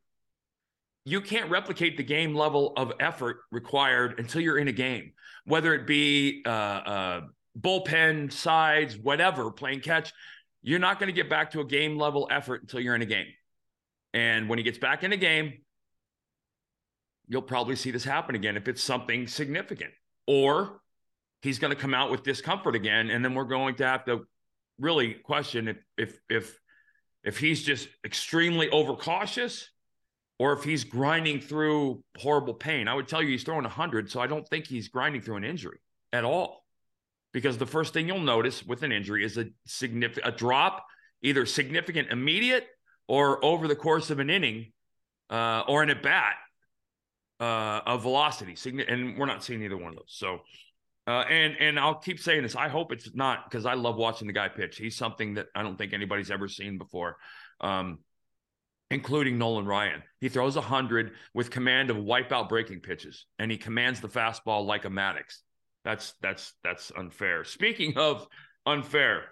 You 1.05 1.21
can't 1.21 1.49
replicate 1.49 1.97
the 1.97 2.03
game 2.03 2.35
level 2.35 2.73
of 2.75 2.91
effort 2.99 3.37
required 3.51 4.19
until 4.19 4.41
you're 4.41 4.59
in 4.59 4.67
a 4.67 4.73
game, 4.73 5.13
whether 5.45 5.73
it 5.73 5.87
be 5.87 6.43
uh, 6.45 6.49
uh, 6.49 7.21
bullpen, 7.59 8.31
sides, 8.31 8.95
whatever, 8.97 9.49
playing 9.49 9.79
catch. 9.79 10.13
You're 10.61 10.79
not 10.79 10.99
going 10.99 11.07
to 11.07 11.13
get 11.13 11.29
back 11.29 11.51
to 11.51 11.61
a 11.61 11.65
game 11.65 11.97
level 11.97 12.27
effort 12.29 12.61
until 12.61 12.79
you're 12.79 12.95
in 12.95 13.01
a 13.01 13.05
game. 13.07 13.27
And 14.13 14.49
when 14.49 14.57
he 14.57 14.63
gets 14.63 14.77
back 14.77 15.03
in 15.03 15.13
a 15.13 15.17
game, 15.17 15.53
you'll 17.27 17.41
probably 17.41 17.75
see 17.75 17.91
this 17.91 18.03
happen 18.03 18.35
again 18.35 18.57
if 18.57 18.67
it's 18.67 18.83
something 18.83 19.27
significant. 19.27 19.91
Or 20.27 20.81
he's 21.41 21.59
going 21.59 21.73
to 21.73 21.79
come 21.79 21.93
out 21.93 22.11
with 22.11 22.23
discomfort 22.23 22.75
again, 22.75 23.09
and 23.09 23.23
then 23.23 23.33
we're 23.33 23.45
going 23.45 23.75
to 23.75 23.85
have 23.85 24.05
to 24.05 24.25
really 24.79 25.13
question 25.13 25.67
if 25.67 25.77
if 25.97 26.19
if 26.29 26.59
if 27.23 27.37
he's 27.37 27.63
just 27.63 27.87
extremely 28.05 28.69
overcautious 28.69 29.69
or 30.39 30.53
if 30.53 30.63
he's 30.63 30.85
grinding 30.85 31.41
through 31.41 32.01
horrible 32.17 32.53
pain. 32.53 32.87
I 32.87 32.93
would 32.93 33.07
tell 33.07 33.21
you 33.21 33.29
he's 33.29 33.43
throwing 33.43 33.63
100, 33.63 34.09
so 34.09 34.21
I 34.21 34.27
don't 34.27 34.47
think 34.47 34.67
he's 34.67 34.87
grinding 34.87 35.21
through 35.21 35.35
an 35.35 35.43
injury 35.43 35.79
at 36.13 36.23
all. 36.23 36.58
Because 37.31 37.57
the 37.57 37.65
first 37.65 37.93
thing 37.93 38.07
you'll 38.07 38.19
notice 38.19 38.65
with 38.65 38.83
an 38.83 38.91
injury 38.91 39.23
is 39.23 39.37
a 39.37 39.45
significant 39.65 40.33
a 40.33 40.35
drop, 40.35 40.85
either 41.21 41.45
significant 41.45 42.09
immediate 42.09 42.67
or 43.07 43.43
over 43.45 43.67
the 43.67 43.75
course 43.75 44.09
of 44.09 44.19
an 44.19 44.29
inning 44.29 44.71
uh, 45.29 45.63
or 45.67 45.83
an 45.83 45.89
at 45.89 46.01
bat 46.01 46.35
uh, 47.39 47.81
of 47.85 48.01
velocity. 48.01 48.55
And 48.87 49.17
we're 49.17 49.25
not 49.25 49.43
seeing 49.43 49.61
either 49.63 49.77
one 49.77 49.89
of 49.89 49.95
those. 49.95 50.05
So, 50.07 50.39
uh, 51.07 51.25
and 51.29 51.55
and 51.59 51.79
I'll 51.79 51.95
keep 51.95 52.19
saying 52.19 52.43
this. 52.43 52.55
I 52.55 52.67
hope 52.67 52.91
it's 52.91 53.13
not 53.13 53.49
because 53.49 53.65
I 53.65 53.75
love 53.75 53.95
watching 53.95 54.27
the 54.27 54.33
guy 54.33 54.47
pitch. 54.47 54.77
He's 54.77 54.95
something 54.95 55.35
that 55.35 55.47
I 55.55 55.63
don't 55.63 55.77
think 55.77 55.93
anybody's 55.93 56.31
ever 56.31 56.47
seen 56.47 56.77
before. 56.77 57.17
Um, 57.61 57.99
including 58.91 59.37
Nolan 59.37 59.65
Ryan. 59.65 60.01
He 60.19 60.29
throws 60.29 60.55
100 60.55 61.11
with 61.33 61.51
command 61.51 61.89
of 61.89 61.97
wipeout 61.97 62.49
breaking 62.49 62.79
pitches, 62.79 63.25
and 63.37 63.51
he 63.51 63.57
commands 63.57 64.01
the 64.01 64.07
fastball 64.07 64.65
like 64.65 64.85
a 64.85 64.89
Maddux. 64.89 65.41
That's 65.83 66.13
that's 66.21 66.53
that's 66.63 66.91
unfair. 66.97 67.43
Speaking 67.43 67.97
of 67.97 68.27
unfair, 68.65 69.23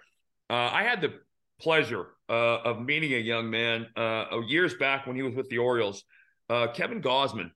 uh, 0.50 0.70
I 0.72 0.82
had 0.82 1.00
the 1.00 1.14
pleasure 1.60 2.06
uh, 2.28 2.58
of 2.64 2.80
meeting 2.80 3.12
a 3.14 3.18
young 3.18 3.50
man 3.50 3.86
uh, 3.96 4.24
years 4.46 4.74
back 4.74 5.06
when 5.06 5.16
he 5.16 5.22
was 5.22 5.34
with 5.34 5.48
the 5.48 5.58
Orioles, 5.58 6.04
uh, 6.48 6.68
Kevin 6.68 7.02
Gausman. 7.02 7.50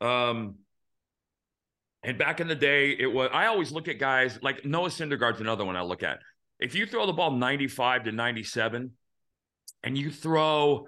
Um, 0.00 0.56
and 2.02 2.16
back 2.16 2.40
in 2.40 2.46
the 2.46 2.54
day, 2.54 2.96
it 2.98 3.06
was 3.06 3.30
I 3.32 3.46
always 3.46 3.72
look 3.72 3.88
at 3.88 3.98
guys 3.98 4.38
like 4.42 4.64
Noah 4.64 4.88
Syndergaard's 4.88 5.40
another 5.40 5.64
one 5.64 5.76
I 5.76 5.82
look 5.82 6.02
at. 6.02 6.20
If 6.60 6.74
you 6.74 6.86
throw 6.86 7.06
the 7.06 7.12
ball 7.12 7.32
95 7.32 8.04
to 8.04 8.12
97 8.12 8.92
and 9.84 9.98
you 9.98 10.10
throw 10.10 10.86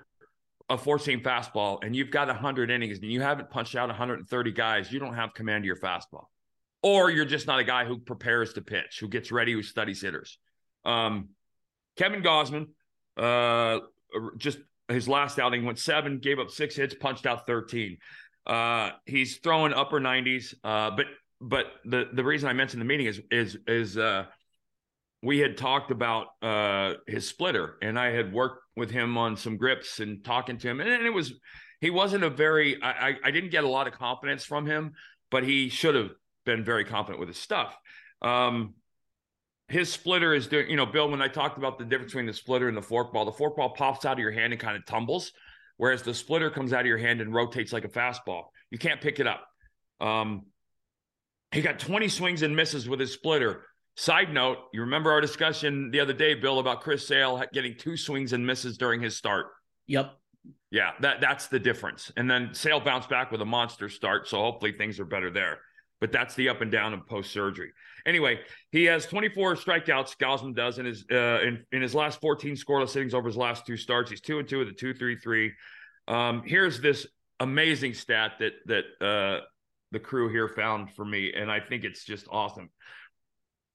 a 0.69 0.79
four 0.79 0.99
seam 0.99 1.21
fastball 1.21 1.79
and 1.83 1.95
you've 1.95 2.11
got 2.11 2.29
100 2.29 2.71
innings 2.71 2.99
and 2.99 3.11
you 3.11 3.21
haven't 3.21 3.51
punched 3.51 3.75
out 3.75 3.89
130 3.89 4.53
guys, 4.53 4.91
you 4.93 4.99
don't 4.99 5.15
have 5.15 5.35
command 5.35 5.63
of 5.63 5.67
your 5.67 5.77
fastball. 5.77 6.27
Or 6.83 7.11
you're 7.11 7.27
just 7.27 7.47
not 7.47 7.59
a 7.59 7.65
guy 7.65 7.85
who 7.85 7.99
prepares 7.99 8.55
to 8.55 8.63
pitch, 8.63 8.99
who 9.01 9.09
gets 9.09 9.31
ready, 9.31 9.53
who 9.53 9.63
studies 9.63 10.01
hitters. 10.01 10.39
Um, 10.85 11.31
Kevin 11.97 12.23
Gausman, 12.23 12.69
uh, 13.17 13.81
just 14.39 14.59
his 14.89 15.09
last 15.09 15.39
outing 15.39 15.65
went 15.65 15.79
seven, 15.79 16.19
gave 16.19 16.39
up 16.39 16.51
six 16.51 16.75
hits, 16.75 16.95
punched 16.95 17.27
out 17.27 17.47
13. 17.47 17.99
Uh, 18.47 18.91
he's 19.05 19.37
throwing 19.39 19.73
upper 19.75 20.01
90s. 20.01 20.55
Uh, 20.65 20.91
but 20.91 21.07
but 21.41 21.67
the 21.85 22.09
the 22.13 22.25
reason 22.25 22.49
I 22.49 22.53
mentioned 22.53 22.81
the 22.81 22.87
meeting 22.87 23.07
is 23.07 23.21
is 23.31 23.57
is 23.67 23.97
uh, 23.97 24.25
we 25.23 25.39
had 25.39 25.57
talked 25.57 25.91
about 25.91 26.29
uh, 26.43 26.95
his 27.07 27.29
splitter, 27.29 27.77
and 27.83 27.99
I 27.99 28.11
had 28.11 28.33
worked 28.33 28.63
with 28.77 28.91
him 28.91 29.17
on 29.17 29.37
some 29.37 29.57
grips 29.57 30.01
and 30.01 30.25
talking 30.25 30.59
to 30.59 30.69
him, 30.69 30.81
and, 30.81 30.91
and 30.91 31.07
it 31.07 31.13
was 31.13 31.33
he 31.81 31.91
wasn't 31.91 32.25
a 32.25 32.31
very 32.31 32.83
I, 32.83 33.17
I 33.25 33.31
didn't 33.31 33.51
get 33.51 33.65
a 33.65 33.69
lot 33.69 33.87
of 33.87 33.95
confidence 33.95 34.45
from 34.45 34.67
him, 34.67 34.93
but 35.31 35.45
he 35.45 35.69
should 35.69 35.95
have 35.95 36.11
been 36.45 36.65
very 36.65 36.85
confident 36.85 37.21
with 37.21 37.29
his 37.29 37.39
stuff. 37.39 37.77
Um, 38.23 38.75
his 39.69 39.93
splitter 39.93 40.35
is 40.35 40.49
doing, 40.49 40.69
you 40.69 40.77
know, 40.77 40.87
Bill, 40.87 41.09
when 41.09 41.23
I 41.23 41.29
talked 41.29 41.57
about 41.57 41.79
the 41.79 41.85
difference 41.85 42.13
between 42.13 42.27
the 42.27 42.33
splitter 42.33 42.69
and 42.69 42.77
the 42.77 42.83
forkball, 42.83 43.25
the 43.25 43.33
forkball 43.33 43.75
pops 43.75 44.05
out 44.05 44.15
of 44.15 44.19
your 44.19 44.33
hand 44.33 44.53
and 44.53 44.61
kind 44.61 44.77
of 44.77 44.85
tumbles, 44.85 45.33
whereas 45.77 46.03
the 46.03 46.13
splitter 46.13 46.51
comes 46.51 46.73
out 46.73 46.81
of 46.81 46.87
your 46.87 46.99
hand 46.99 47.21
and 47.21 47.33
rotates 47.33 47.73
like 47.73 47.85
a 47.85 47.89
fastball. 47.89 48.47
You 48.71 48.79
can't 48.79 49.01
pick 49.01 49.21
it 49.21 49.29
up. 49.29 49.47
Um, 50.01 50.47
he 51.53 51.63
got 51.63 51.79
20 51.79 52.09
swings 52.09 52.43
and 52.43 52.55
misses 52.55 52.89
with 52.89 53.01
his 53.01 53.13
splitter. 53.13 53.65
Side 53.97 54.33
note, 54.33 54.59
you 54.73 54.81
remember 54.81 55.13
our 55.13 55.21
discussion 55.21 55.91
the 55.91 56.01
other 56.01 56.13
day, 56.13 56.35
Bill, 56.35 56.59
about 56.59 56.81
Chris 56.81 57.07
Sale 57.07 57.43
getting 57.53 57.77
two 57.77 57.97
swings 57.97 58.33
and 58.33 58.47
misses 58.47 58.79
during 58.79 59.01
his 59.01 59.17
start. 59.17 59.47
Yep. 59.87 60.17
Yeah, 60.71 60.93
that 61.01 61.21
that's 61.21 61.49
the 61.49 61.59
difference. 61.59 62.11
And 62.17 62.31
then 62.31 62.55
Sale 62.55 62.81
bounced 62.81 63.09
back 63.09 63.31
with 63.31 63.43
a 63.43 63.45
monster 63.45 63.89
start, 63.89 64.29
so 64.29 64.39
hopefully 64.39 64.73
things 64.73 65.01
are 65.01 65.05
better 65.05 65.31
there. 65.31 65.59
But 66.01 66.13
that's 66.13 66.35
the 66.35 66.49
up 66.49 66.63
and 66.63 66.71
down 66.71 66.95
of 66.95 67.07
post 67.07 67.31
surgery. 67.31 67.73
Anyway, 68.07 68.41
he 68.73 68.85
has 68.85 69.07
24 69.07 69.57
strikeouts. 69.57 70.17
Gausman 70.17 70.55
does 70.55 70.79
in 70.79 70.87
his 70.87 71.05
uh, 71.11 71.41
in, 71.43 71.65
in 71.73 71.83
his 71.83 71.95
last 71.95 72.21
14 72.21 72.55
scoreless 72.55 72.97
innings 72.97 73.13
over 73.13 73.29
his 73.29 73.37
last 73.37 73.67
two 73.67 73.77
starts. 73.77 74.11
He's 74.11 74.21
two 74.21 74.39
and 74.39 74.49
two 74.49 74.59
with 74.59 74.69
a 74.69 74.73
two 74.73 74.95
three 74.95 75.17
three. 75.17 75.53
Um, 76.09 76.43
here's 76.45 76.81
this 76.81 77.07
amazing 77.39 77.95
stat 77.95 78.33
that 78.41 78.53
that 78.67 78.85
uh, 79.05 79.41
the 79.93 80.01
crew 80.01 80.31
here 80.31 80.49
found 80.49 80.93
for 80.93 81.05
me, 81.05 81.33
and 81.35 81.51
I 81.51 81.61
think 81.61 81.85
it's 81.85 82.05
just 82.05 82.27
awesome. 82.31 82.71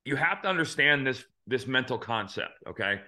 You 0.03 0.15
have 0.15 0.41
to 0.43 0.47
understand 0.47 1.05
this 1.05 1.23
this 1.47 1.67
mental 1.67 1.97
concept. 1.97 2.53
Okay, 2.67 3.01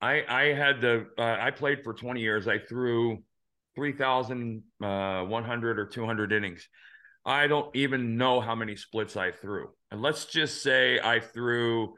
I 0.00 0.24
I 0.28 0.42
had 0.52 0.80
the 0.80 1.06
uh, 1.18 1.36
I 1.40 1.50
played 1.50 1.84
for 1.84 1.94
20 1.94 2.20
years. 2.20 2.48
I 2.48 2.58
threw 2.58 3.22
3,100 3.76 5.78
uh, 5.78 5.80
or 5.80 5.86
200 5.86 6.32
innings. 6.32 6.68
I 7.24 7.46
don't 7.46 7.74
even 7.76 8.16
know 8.16 8.40
how 8.40 8.54
many 8.54 8.76
splits 8.76 9.16
I 9.16 9.30
threw. 9.30 9.70
And 9.90 10.00
let's 10.00 10.26
just 10.26 10.62
say 10.62 10.98
I 11.00 11.20
threw 11.20 11.94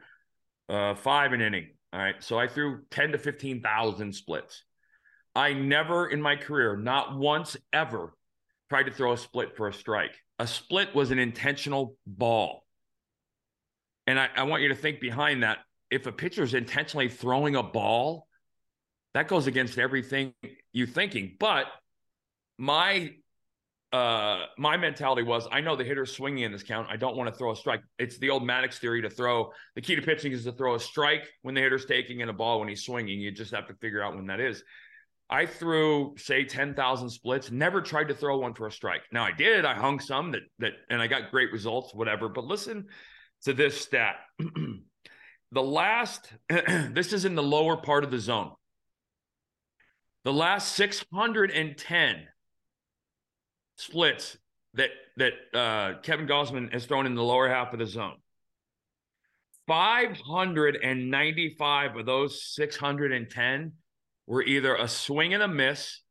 uh, 0.69 0.95
five 0.95 1.33
an 1.33 1.41
inning. 1.41 1.69
All 1.91 1.99
right. 1.99 2.15
So 2.19 2.39
I 2.39 2.47
threw 2.47 2.81
10 2.91 3.11
to 3.11 3.17
15,000 3.17 4.13
splits. 4.13 4.63
I 5.35 5.53
never 5.53 6.07
in 6.07 6.21
my 6.21 6.35
career, 6.35 6.75
not 6.75 7.17
once 7.17 7.55
ever, 7.71 8.13
tried 8.69 8.83
to 8.83 8.91
throw 8.91 9.13
a 9.13 9.17
split 9.17 9.55
for 9.55 9.67
a 9.67 9.73
strike. 9.73 10.15
A 10.39 10.47
split 10.47 10.93
was 10.95 11.11
an 11.11 11.19
intentional 11.19 11.95
ball. 12.05 12.65
And 14.07 14.19
I, 14.19 14.29
I 14.35 14.43
want 14.43 14.63
you 14.63 14.69
to 14.69 14.75
think 14.75 14.99
behind 14.99 15.43
that 15.43 15.59
if 15.89 16.07
a 16.07 16.11
pitcher 16.11 16.43
is 16.43 16.53
intentionally 16.53 17.07
throwing 17.07 17.55
a 17.55 17.63
ball, 17.63 18.27
that 19.13 19.27
goes 19.27 19.47
against 19.47 19.77
everything 19.77 20.33
you're 20.71 20.87
thinking. 20.87 21.37
But 21.39 21.67
my 22.57 23.13
uh, 23.93 24.47
my 24.57 24.75
mentality 24.75 25.21
was 25.21 25.47
I 25.51 25.61
know 25.61 25.75
the 25.75 25.83
hitter's 25.83 26.15
swinging 26.15 26.43
in 26.45 26.51
this 26.51 26.63
count. 26.63 26.87
I 26.89 26.97
don't 26.97 27.15
want 27.15 27.31
to 27.31 27.35
throw 27.37 27.51
a 27.51 27.55
strike. 27.55 27.81
It's 27.99 28.17
the 28.17 28.31
old 28.31 28.41
Maddux 28.41 28.79
theory 28.79 29.03
to 29.03 29.09
throw. 29.09 29.51
The 29.75 29.81
key 29.81 29.95
to 29.95 30.01
pitching 30.01 30.31
is 30.31 30.43
to 30.45 30.51
throw 30.51 30.73
a 30.73 30.79
strike 30.79 31.29
when 31.43 31.53
the 31.53 31.61
hitter's 31.61 31.85
taking 31.85 32.21
and 32.21 32.31
a 32.31 32.33
ball 32.33 32.59
when 32.59 32.67
he's 32.67 32.83
swinging. 32.83 33.21
You 33.21 33.31
just 33.31 33.53
have 33.53 33.67
to 33.67 33.75
figure 33.75 34.03
out 34.03 34.15
when 34.15 34.25
that 34.27 34.39
is. 34.39 34.63
I 35.29 35.45
threw 35.45 36.15
say 36.17 36.43
10,000 36.43 37.09
splits, 37.09 37.51
never 37.51 37.81
tried 37.81 38.07
to 38.07 38.15
throw 38.15 38.39
one 38.39 38.55
for 38.55 38.65
a 38.65 38.71
strike. 38.71 39.03
Now 39.11 39.23
I 39.23 39.31
did, 39.31 39.63
I 39.63 39.75
hung 39.75 39.99
some 39.99 40.31
that 40.31 40.41
that 40.57 40.73
and 40.89 40.99
I 40.99 41.05
got 41.05 41.29
great 41.29 41.51
results 41.51 41.93
whatever, 41.93 42.27
but 42.29 42.45
listen 42.45 42.87
to 43.43 43.53
this 43.53 43.79
stat. 43.79 44.15
the 45.51 45.63
last 45.63 46.33
this 46.49 47.13
is 47.13 47.25
in 47.25 47.35
the 47.35 47.43
lower 47.43 47.77
part 47.77 48.03
of 48.03 48.09
the 48.09 48.19
zone. 48.19 48.53
The 50.23 50.33
last 50.33 50.71
610 50.73 52.27
splits 53.77 54.37
that 54.73 54.89
that 55.17 55.33
uh, 55.53 55.99
Kevin 56.01 56.25
Gausman 56.27 56.73
has 56.73 56.85
thrown 56.85 57.05
in 57.05 57.15
the 57.15 57.23
lower 57.23 57.49
half 57.49 57.73
of 57.73 57.79
the 57.79 57.85
zone. 57.85 58.15
595 59.67 61.95
of 61.95 62.05
those 62.05 62.43
610 62.53 63.71
were 64.27 64.43
either 64.43 64.75
a 64.75 64.87
swing 64.87 65.33
and 65.33 65.41
a 65.43 65.47
miss, 65.47 66.01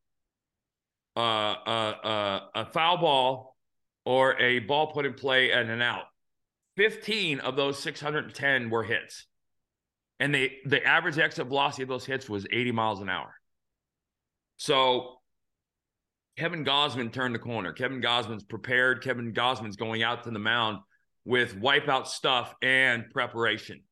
uh, 1.17 1.21
uh, 1.21 1.95
uh, 2.05 2.41
a 2.55 2.67
foul 2.67 2.99
ball, 2.99 3.57
or 4.05 4.39
a 4.41 4.59
ball 4.61 4.93
put 4.93 5.07
in 5.07 5.15
play 5.15 5.51
and 5.53 5.71
an 5.71 5.83
out. 5.83 6.05
15 6.77 7.41
of 7.41 7.57
those 7.57 7.79
610 7.79 8.71
were 8.71 8.85
hits. 8.85 9.27
And 10.19 10.35
they, 10.35 10.59
the 10.65 10.83
average 10.85 11.19
exit 11.19 11.49
velocity 11.49 11.83
of 11.83 11.89
those 11.89 12.07
hits 12.07 12.29
was 12.29 12.47
80 12.51 12.73
miles 12.73 13.01
an 13.01 13.09
hour. 13.09 13.35
So 14.57 15.17
Kevin 16.39 16.65
Gausman 16.65 17.13
turned 17.13 17.35
the 17.35 17.39
corner. 17.39 17.73
Kevin 17.73 18.01
Gausman's 18.01 18.45
prepared. 18.45 19.03
Kevin 19.03 19.33
Gausman's 19.33 19.77
going 19.77 20.03
out 20.03 20.25
to 20.25 20.31
the 20.31 20.39
mound 20.39 20.79
with 21.25 21.61
wipeout 21.61 22.07
stuff 22.07 22.55
and 22.63 23.11
preparation 23.11 23.83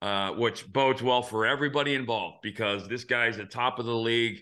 uh, 0.00 0.32
which 0.32 0.70
bodes 0.70 1.02
well 1.02 1.22
for 1.22 1.46
everybody 1.46 1.94
involved 1.94 2.38
because 2.42 2.88
this 2.88 3.04
guy's 3.04 3.38
at 3.38 3.50
top 3.50 3.78
of 3.78 3.86
the 3.86 3.94
league, 3.94 4.40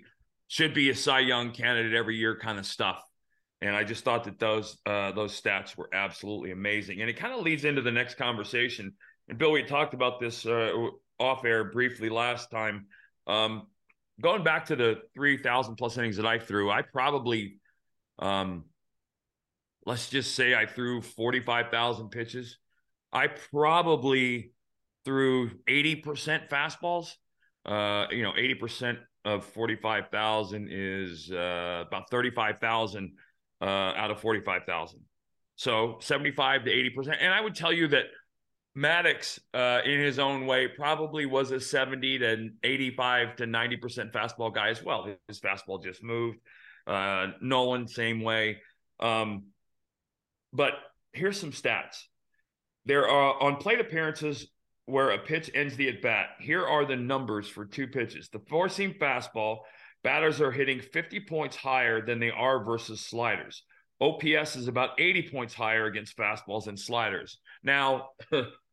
should 0.48 0.74
be 0.74 0.90
a 0.90 0.94
Cy 0.94 1.20
Young 1.20 1.50
candidate 1.50 1.94
every 1.94 2.16
year, 2.16 2.38
kind 2.38 2.58
of 2.58 2.66
stuff. 2.66 3.02
And 3.60 3.74
I 3.74 3.84
just 3.84 4.04
thought 4.04 4.24
that 4.24 4.38
those 4.38 4.76
uh, 4.86 5.12
those 5.12 5.40
stats 5.40 5.76
were 5.76 5.88
absolutely 5.92 6.50
amazing, 6.50 7.00
and 7.00 7.08
it 7.08 7.16
kind 7.16 7.32
of 7.32 7.40
leads 7.40 7.64
into 7.64 7.80
the 7.80 7.90
next 7.90 8.16
conversation. 8.16 8.92
And 9.28 9.38
Bill, 9.38 9.50
we 9.50 9.64
talked 9.64 9.94
about 9.94 10.20
this 10.20 10.44
uh, 10.44 10.72
off 11.18 11.44
air 11.44 11.64
briefly 11.64 12.10
last 12.10 12.50
time. 12.50 12.86
Um, 13.26 13.66
going 14.20 14.44
back 14.44 14.66
to 14.66 14.76
the 14.76 14.96
three 15.14 15.38
thousand 15.38 15.76
plus 15.76 15.96
innings 15.98 16.16
that 16.16 16.26
I 16.26 16.38
threw, 16.38 16.70
I 16.70 16.82
probably, 16.82 17.58
um, 18.18 18.64
let's 19.84 20.08
just 20.08 20.34
say, 20.34 20.54
I 20.54 20.66
threw 20.66 21.00
forty 21.02 21.40
five 21.40 21.70
thousand 21.70 22.10
pitches. 22.10 22.58
I 23.12 23.28
probably 23.28 24.52
threw 25.06 25.50
80% 25.68 26.48
fastballs. 26.50 27.12
Uh, 27.64 28.06
you 28.10 28.22
know, 28.22 28.32
80% 28.32 28.98
of 29.24 29.44
45,000 29.44 30.68
is 30.70 31.30
uh, 31.32 31.84
about 31.86 32.10
35,000 32.10 33.12
uh, 33.60 33.64
out 33.64 34.10
of 34.10 34.20
45,000. 34.20 35.00
So 35.56 35.96
75 36.00 36.64
to 36.64 36.70
80%. 36.70 37.16
And 37.20 37.32
I 37.32 37.40
would 37.40 37.54
tell 37.54 37.72
you 37.72 37.88
that 37.88 38.04
Maddux, 38.76 39.38
uh, 39.54 39.80
in 39.84 40.00
his 40.00 40.18
own 40.18 40.46
way, 40.46 40.68
probably 40.68 41.24
was 41.24 41.50
a 41.50 41.60
70 41.60 42.18
to 42.18 42.48
85 42.62 43.36
to 43.36 43.44
90% 43.44 44.12
fastball 44.12 44.54
guy 44.54 44.68
as 44.68 44.82
well. 44.82 45.08
His 45.28 45.40
fastball 45.40 45.82
just 45.82 46.02
moved. 46.02 46.38
Uh, 46.86 47.28
Nolan, 47.40 47.88
same 47.88 48.20
way. 48.22 48.58
Um, 49.00 49.46
but 50.52 50.72
here's 51.12 51.40
some 51.40 51.52
stats. 51.52 52.02
There 52.84 53.08
are 53.08 53.42
on 53.42 53.56
plate 53.56 53.80
appearances, 53.80 54.46
where 54.84 55.10
a 55.10 55.18
pitch 55.18 55.50
ends 55.54 55.76
the 55.76 55.88
at 55.88 56.00
bat. 56.00 56.28
Here 56.38 56.64
are 56.64 56.84
the 56.84 56.96
numbers 56.96 57.48
for 57.48 57.64
two 57.64 57.88
pitches. 57.88 58.28
The 58.28 58.38
four 58.48 58.68
seam 58.68 58.94
fastball, 59.00 59.58
batters 60.04 60.40
are 60.40 60.52
hitting 60.52 60.80
50 60.80 61.20
points 61.20 61.56
higher 61.56 62.04
than 62.04 62.20
they 62.20 62.30
are 62.30 62.64
versus 62.64 63.00
sliders. 63.00 63.64
OPS 64.00 64.56
is 64.56 64.68
about 64.68 65.00
80 65.00 65.30
points 65.30 65.54
higher 65.54 65.86
against 65.86 66.16
fastballs 66.16 66.68
and 66.68 66.78
sliders. 66.78 67.38
Now, 67.64 68.10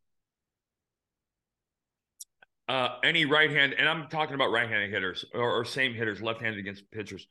uh, 2.68 2.88
any 3.02 3.24
right 3.24 3.50
hand, 3.50 3.74
and 3.78 3.88
I'm 3.88 4.08
talking 4.08 4.34
about 4.34 4.50
right 4.50 4.68
handed 4.68 4.90
hitters 4.90 5.24
or, 5.34 5.60
or, 5.60 5.64
same 5.64 5.94
hitters, 5.94 6.22
left 6.22 6.40
handed 6.40 6.58
against 6.58 6.90
pitchers. 6.90 7.26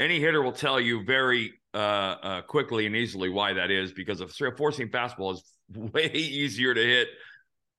Any 0.00 0.18
hitter 0.18 0.42
will 0.42 0.52
tell 0.52 0.80
you 0.80 1.04
very 1.04 1.52
uh, 1.72 1.76
uh, 1.76 2.42
quickly 2.42 2.86
and 2.86 2.96
easily 2.96 3.28
why 3.28 3.52
that 3.52 3.70
is 3.70 3.92
because 3.92 4.20
a 4.20 4.26
four 4.26 4.72
seam 4.72 4.88
fastball 4.88 5.34
is 5.34 5.44
way 5.92 6.10
easier 6.12 6.74
to 6.74 6.82
hit 6.82 7.08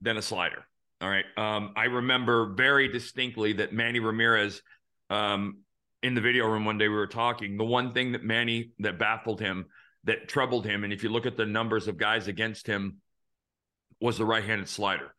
than 0.01 0.15
a 0.17 0.21
slider. 0.21 0.65
All 1.01 1.09
right. 1.09 1.25
Um, 1.35 1.73
I 1.75 1.85
remember 1.85 2.53
very 2.53 2.87
distinctly 2.87 3.53
that 3.53 3.73
Manny 3.73 3.99
Ramirez, 3.99 4.61
um, 5.09 5.59
in 6.01 6.13
the 6.13 6.21
video 6.21 6.47
room 6.47 6.65
one 6.65 6.77
day 6.77 6.87
we 6.87 6.95
were 6.95 7.07
talking. 7.07 7.57
The 7.57 7.65
one 7.65 7.91
thing 7.91 8.13
that 8.13 8.23
Manny 8.23 8.71
that 8.79 8.99
baffled 8.99 9.41
him, 9.41 9.65
that 10.05 10.27
troubled 10.27 10.65
him, 10.65 10.83
and 10.83 10.93
if 10.93 11.03
you 11.03 11.09
look 11.09 11.25
at 11.25 11.35
the 11.35 11.45
numbers 11.45 11.87
of 11.87 11.97
guys 11.97 12.27
against 12.27 12.67
him, 12.67 12.97
was 13.99 14.17
the 14.17 14.25
right-handed 14.25 14.69
slider. 14.69 15.13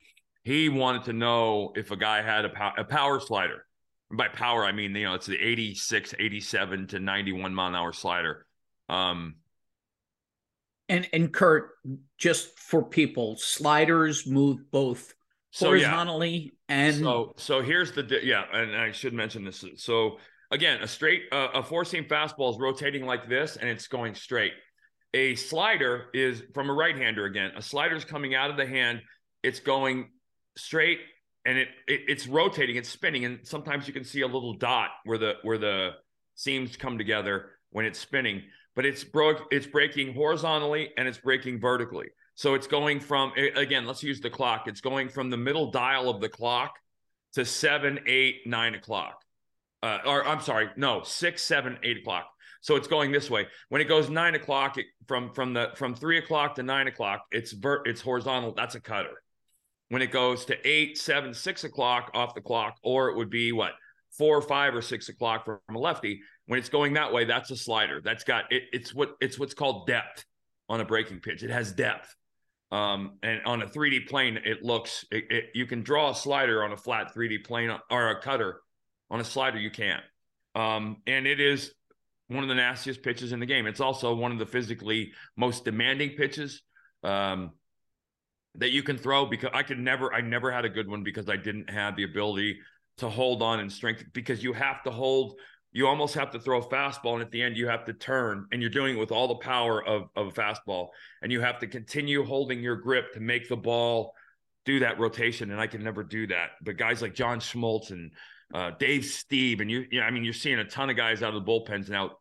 He 0.46 0.68
wanted 0.68 1.06
to 1.06 1.12
know 1.12 1.72
if 1.74 1.90
a 1.90 1.96
guy 1.96 2.22
had 2.22 2.44
a, 2.44 2.48
pow- 2.48 2.74
a 2.78 2.84
power 2.84 3.18
slider. 3.18 3.66
And 4.10 4.16
by 4.16 4.28
power, 4.28 4.64
I 4.64 4.70
mean 4.70 4.94
you 4.94 5.02
know 5.02 5.14
it's 5.14 5.26
the 5.26 5.36
86, 5.36 6.14
87 6.16 6.86
to 6.86 7.00
91 7.00 7.52
mile 7.52 7.66
an 7.66 7.74
hour 7.74 7.92
slider. 7.92 8.46
Um, 8.88 9.34
and 10.88 11.08
and 11.12 11.34
Curt, 11.34 11.70
just 12.16 12.56
for 12.60 12.84
people, 12.84 13.36
sliders 13.38 14.24
move 14.24 14.70
both 14.70 15.12
so, 15.50 15.66
horizontally 15.66 16.52
yeah. 16.68 16.76
and 16.76 16.96
so 16.98 17.32
so 17.36 17.60
here's 17.60 17.90
the 17.90 18.06
yeah, 18.22 18.44
and 18.52 18.76
I 18.76 18.92
should 18.92 19.14
mention 19.14 19.44
this. 19.44 19.64
So 19.78 20.18
again, 20.52 20.80
a 20.80 20.86
straight 20.86 21.24
uh, 21.32 21.48
a 21.54 21.62
four 21.64 21.84
seam 21.84 22.04
fastball 22.04 22.52
is 22.52 22.60
rotating 22.60 23.04
like 23.04 23.28
this, 23.28 23.56
and 23.56 23.68
it's 23.68 23.88
going 23.88 24.14
straight. 24.14 24.52
A 25.12 25.34
slider 25.34 26.04
is 26.14 26.44
from 26.54 26.70
a 26.70 26.72
right 26.72 26.96
hander 26.96 27.24
again. 27.24 27.50
A 27.56 27.62
slider 27.62 27.96
is 27.96 28.04
coming 28.04 28.36
out 28.36 28.50
of 28.50 28.56
the 28.56 28.66
hand. 28.66 29.02
It's 29.42 29.58
going 29.58 30.10
straight, 30.56 31.00
and 31.44 31.58
it, 31.58 31.68
it 31.86 32.02
it's 32.08 32.26
rotating. 32.26 32.76
It's 32.76 32.88
spinning, 32.88 33.24
and 33.24 33.40
sometimes 33.42 33.86
you 33.86 33.92
can 33.94 34.04
see 34.04 34.22
a 34.22 34.26
little 34.26 34.54
dot 34.54 34.90
where 35.04 35.18
the 35.18 35.34
where 35.42 35.58
the 35.58 35.90
seams 36.34 36.76
come 36.76 36.98
together 36.98 37.50
when 37.70 37.84
it's 37.84 37.98
spinning 37.98 38.42
but 38.74 38.84
it's 38.84 39.04
broke 39.04 39.46
it's 39.50 39.66
breaking 39.66 40.14
horizontally 40.14 40.90
and 40.96 41.08
it's 41.08 41.18
breaking 41.18 41.58
vertically 41.58 42.08
so 42.34 42.54
it's 42.54 42.66
going 42.66 43.00
from 43.00 43.32
again 43.56 43.86
let's 43.86 44.02
use 44.02 44.20
the 44.20 44.30
clock 44.30 44.64
it's 44.66 44.80
going 44.82 45.08
from 45.08 45.30
the 45.30 45.36
middle 45.36 45.70
dial 45.70 46.08
of 46.10 46.20
the 46.20 46.28
clock 46.28 46.78
to 47.32 47.44
seven 47.44 47.98
eight 48.06 48.46
nine 48.46 48.74
o'clock 48.74 49.22
Uh, 49.82 49.98
or 50.06 50.26
I'm 50.26 50.40
sorry, 50.40 50.70
no, 50.76 51.02
six, 51.04 51.42
seven, 51.42 51.78
eight 51.82 51.98
o'clock. 51.98 52.26
So 52.60 52.76
it's 52.76 52.88
going 52.88 53.12
this 53.12 53.30
way. 53.30 53.46
When 53.68 53.80
it 53.80 53.84
goes 53.86 54.10
nine 54.10 54.34
o'clock, 54.34 54.78
it, 54.78 54.86
from 55.06 55.32
from 55.32 55.52
the 55.52 55.70
from 55.76 55.94
three 55.94 56.18
o'clock 56.18 56.56
to 56.56 56.62
nine 56.62 56.88
o'clock, 56.88 57.26
it's 57.30 57.52
vert, 57.52 57.86
it's 57.86 58.00
horizontal. 58.00 58.54
That's 58.54 58.74
a 58.74 58.80
cutter. 58.80 59.22
When 59.88 60.02
it 60.02 60.10
goes 60.10 60.44
to 60.46 60.68
eight, 60.68 60.98
seven, 60.98 61.32
six 61.32 61.64
o'clock 61.64 62.10
off 62.12 62.34
the 62.34 62.40
clock, 62.40 62.76
or 62.82 63.08
it 63.10 63.16
would 63.16 63.30
be 63.30 63.52
what 63.52 63.72
four 64.16 64.40
five 64.42 64.74
or 64.74 64.82
six 64.82 65.08
o'clock 65.08 65.44
from 65.44 65.58
a 65.74 65.78
lefty. 65.78 66.20
When 66.46 66.58
it's 66.58 66.68
going 66.68 66.94
that 66.94 67.12
way, 67.12 67.24
that's 67.24 67.50
a 67.50 67.56
slider. 67.56 68.00
That's 68.00 68.24
got 68.24 68.52
it, 68.52 68.64
it's 68.72 68.94
what 68.94 69.16
it's 69.20 69.38
what's 69.38 69.54
called 69.54 69.86
depth 69.86 70.24
on 70.68 70.80
a 70.80 70.84
breaking 70.84 71.20
pitch. 71.20 71.42
It 71.42 71.50
has 71.50 71.72
depth. 71.72 72.14
Um, 72.72 73.18
and 73.22 73.40
on 73.46 73.62
a 73.62 73.66
3D 73.66 74.08
plane, 74.08 74.40
it 74.44 74.62
looks 74.62 75.04
it, 75.10 75.24
it, 75.30 75.44
you 75.54 75.66
can 75.66 75.82
draw 75.82 76.10
a 76.10 76.14
slider 76.14 76.64
on 76.64 76.72
a 76.72 76.76
flat 76.76 77.14
3D 77.14 77.44
plane 77.44 77.70
or 77.90 78.10
a 78.10 78.20
cutter 78.20 78.60
on 79.10 79.20
a 79.20 79.24
slider. 79.24 79.58
You 79.58 79.70
can't. 79.70 80.02
Um, 80.54 80.96
and 81.06 81.26
it 81.26 81.40
is 81.40 81.72
one 82.28 82.42
of 82.42 82.48
the 82.48 82.54
nastiest 82.54 83.02
pitches 83.02 83.32
in 83.32 83.40
the 83.40 83.46
game. 83.46 83.66
It's 83.66 83.80
also 83.80 84.14
one 84.14 84.32
of 84.32 84.38
the 84.38 84.46
physically 84.46 85.12
most 85.36 85.64
demanding 85.64 86.10
pitches 86.10 86.62
um, 87.04 87.52
that 88.58 88.70
you 88.70 88.82
can 88.82 88.96
throw 88.96 89.26
because 89.26 89.50
I 89.52 89.62
could 89.62 89.78
never, 89.78 90.12
I 90.12 90.20
never 90.20 90.50
had 90.50 90.64
a 90.64 90.68
good 90.68 90.88
one 90.88 91.02
because 91.02 91.28
I 91.28 91.36
didn't 91.36 91.70
have 91.70 91.96
the 91.96 92.04
ability 92.04 92.58
to 92.98 93.08
hold 93.08 93.42
on 93.42 93.60
and 93.60 93.70
strength 93.70 94.04
because 94.12 94.42
you 94.42 94.52
have 94.52 94.82
to 94.84 94.90
hold, 94.90 95.38
you 95.72 95.86
almost 95.86 96.14
have 96.14 96.30
to 96.30 96.40
throw 96.40 96.60
a 96.60 96.68
fastball 96.68 97.14
and 97.14 97.22
at 97.22 97.30
the 97.30 97.42
end 97.42 97.56
you 97.56 97.68
have 97.68 97.84
to 97.84 97.92
turn 97.92 98.46
and 98.50 98.62
you're 98.62 98.70
doing 98.70 98.96
it 98.96 98.98
with 98.98 99.12
all 99.12 99.28
the 99.28 99.34
power 99.36 99.86
of, 99.86 100.08
of 100.16 100.28
a 100.28 100.30
fastball 100.30 100.88
and 101.22 101.30
you 101.30 101.40
have 101.40 101.58
to 101.58 101.66
continue 101.66 102.24
holding 102.24 102.60
your 102.60 102.76
grip 102.76 103.12
to 103.12 103.20
make 103.20 103.48
the 103.48 103.56
ball 103.56 104.14
do 104.66 104.80
that 104.80 104.98
rotation. 104.98 105.50
And 105.50 105.60
I 105.60 105.66
can 105.66 105.82
never 105.82 106.02
do 106.02 106.26
that. 106.26 106.50
But 106.62 106.76
guys 106.76 107.00
like 107.00 107.14
John 107.14 107.40
Smoltz 107.40 107.90
and 107.90 108.10
uh, 108.52 108.72
Dave 108.78 109.02
Stieb, 109.02 109.60
and 109.60 109.70
you, 109.70 109.86
you 109.90 110.00
know, 110.00 110.06
I 110.06 110.10
mean, 110.10 110.24
you're 110.24 110.34
seeing 110.34 110.58
a 110.58 110.64
ton 110.64 110.90
of 110.90 110.96
guys 110.96 111.22
out 111.22 111.34
of 111.34 111.44
the 111.44 111.50
bullpens 111.50 111.88
now. 111.88 112.18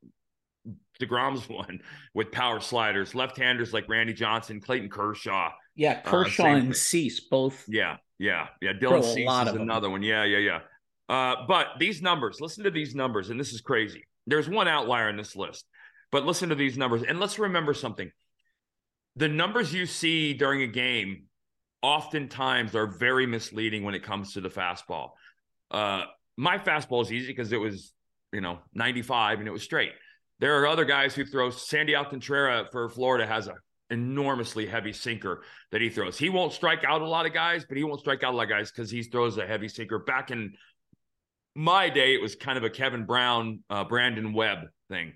DeGrom's 1.02 1.50
one 1.50 1.82
with 2.14 2.32
power 2.32 2.60
sliders, 2.62 3.16
left-handers 3.16 3.74
like 3.74 3.90
Randy 3.90 4.14
Johnson, 4.14 4.62
Clayton 4.62 4.90
Kershaw. 4.90 5.52
Yeah, 5.76 6.02
uh, 6.04 6.10
Kershaw 6.10 6.46
uh, 6.46 6.56
and 6.56 6.76
Cease 6.76 7.20
both. 7.20 7.66
Yeah, 7.68 7.98
yeah, 8.18 8.48
yeah. 8.62 8.74
Dylan 8.74 9.04
Cease 9.04 9.50
is 9.50 9.62
another 9.62 9.90
one. 9.90 10.02
Yeah, 10.04 10.24
yeah, 10.24 10.38
yeah. 10.38 10.60
Uh, 11.08 11.46
but 11.48 11.68
these 11.80 12.02
numbers, 12.02 12.40
listen 12.42 12.64
to 12.64 12.72
these 12.72 12.96
numbers, 12.96 13.30
and 13.30 13.40
this 13.40 13.54
is 13.54 13.62
crazy. 13.62 14.04
There's 14.26 14.50
one 14.50 14.68
outlier 14.68 15.10
in 15.10 15.18
this 15.18 15.36
list, 15.36 15.66
but 16.12 16.26
listen 16.26 16.50
to 16.50 16.56
these 16.56 16.78
numbers, 16.78 17.04
and 17.04 17.20
let's 17.20 17.38
remember 17.38 17.74
something. 17.74 18.10
The 19.18 19.28
numbers 19.28 19.74
you 19.74 19.86
see 19.86 20.34
during 20.34 20.62
a 20.62 20.68
game 20.68 21.26
oftentimes 21.82 22.76
are 22.76 22.88
very 22.88 23.28
misleading 23.28 23.84
when 23.84 23.94
it 23.96 24.04
comes 24.04 24.34
to 24.34 24.42
the 24.42 24.50
fastball. 24.50 25.12
Uh, 25.70 26.04
my 26.38 26.58
fastball 26.58 27.04
is 27.04 27.12
easy 27.12 27.28
because 27.28 27.52
it 27.52 27.58
was, 27.58 27.94
you 28.34 28.42
know, 28.42 28.60
95 28.74 29.40
and 29.40 29.48
it 29.48 29.52
was 29.52 29.64
straight. 29.64 29.92
There 30.40 30.60
are 30.60 30.68
other 30.68 30.84
guys 30.84 31.16
who 31.16 31.26
throw. 31.26 31.50
Sandy 31.50 31.96
Alcantara 31.96 32.68
for 32.72 32.90
Florida 32.90 33.26
has 33.26 33.48
a 33.48 33.54
enormously 33.90 34.66
heavy 34.66 34.94
sinker 34.94 35.44
that 35.72 35.82
he 35.82 35.90
throws. 35.90 36.18
He 36.18 36.30
won't 36.30 36.54
strike 36.54 36.84
out 36.84 37.02
a 37.02 37.08
lot 37.08 37.26
of 37.26 37.34
guys, 37.34 37.66
but 37.68 37.78
he 37.78 37.84
won't 37.84 38.00
strike 38.00 38.24
out 38.24 38.34
a 38.34 38.38
lot 38.38 38.44
of 38.44 38.50
guys 38.50 38.72
because 38.72 38.90
he 38.90 39.04
throws 39.04 39.38
a 39.38 39.46
heavy 39.46 39.68
sinker. 39.68 40.00
Back 40.00 40.32
in 40.32 40.54
my 41.56 41.90
day, 41.90 42.14
it 42.14 42.22
was 42.22 42.36
kind 42.36 42.58
of 42.58 42.64
a 42.64 42.70
Kevin 42.70 43.06
Brown, 43.06 43.60
uh, 43.70 43.84
Brandon 43.84 44.34
Webb 44.34 44.68
thing. 44.90 45.14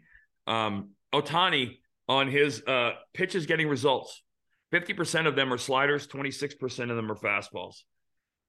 Um, 0.48 0.92
Ohtani 1.14 1.78
on 2.08 2.28
his 2.28 2.64
uh, 2.66 2.92
pitches 3.14 3.46
getting 3.46 3.68
results. 3.68 4.24
50% 4.74 5.28
of 5.28 5.36
them 5.36 5.52
are 5.52 5.58
sliders, 5.58 6.08
26% 6.08 6.90
of 6.90 6.96
them 6.96 7.12
are 7.12 7.16
fastballs. 7.16 7.78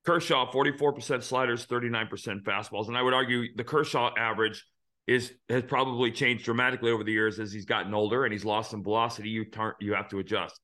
Kershaw, 0.04 0.50
44% 0.50 1.22
sliders, 1.22 1.66
39% 1.66 2.42
fastballs. 2.42 2.88
And 2.88 2.96
I 2.96 3.02
would 3.02 3.14
argue 3.14 3.54
the 3.54 3.64
Kershaw 3.64 4.10
average 4.16 4.64
is 5.10 5.32
has 5.48 5.64
probably 5.64 6.12
changed 6.12 6.44
dramatically 6.44 6.92
over 6.92 7.02
the 7.02 7.10
years 7.10 7.40
as 7.40 7.52
he's 7.52 7.64
gotten 7.64 7.92
older 7.92 8.24
and 8.24 8.32
he's 8.32 8.44
lost 8.44 8.70
some 8.70 8.84
velocity. 8.84 9.28
You 9.28 9.44
tar- 9.44 9.74
you 9.80 9.92
have 9.94 10.08
to 10.10 10.20
adjust. 10.20 10.60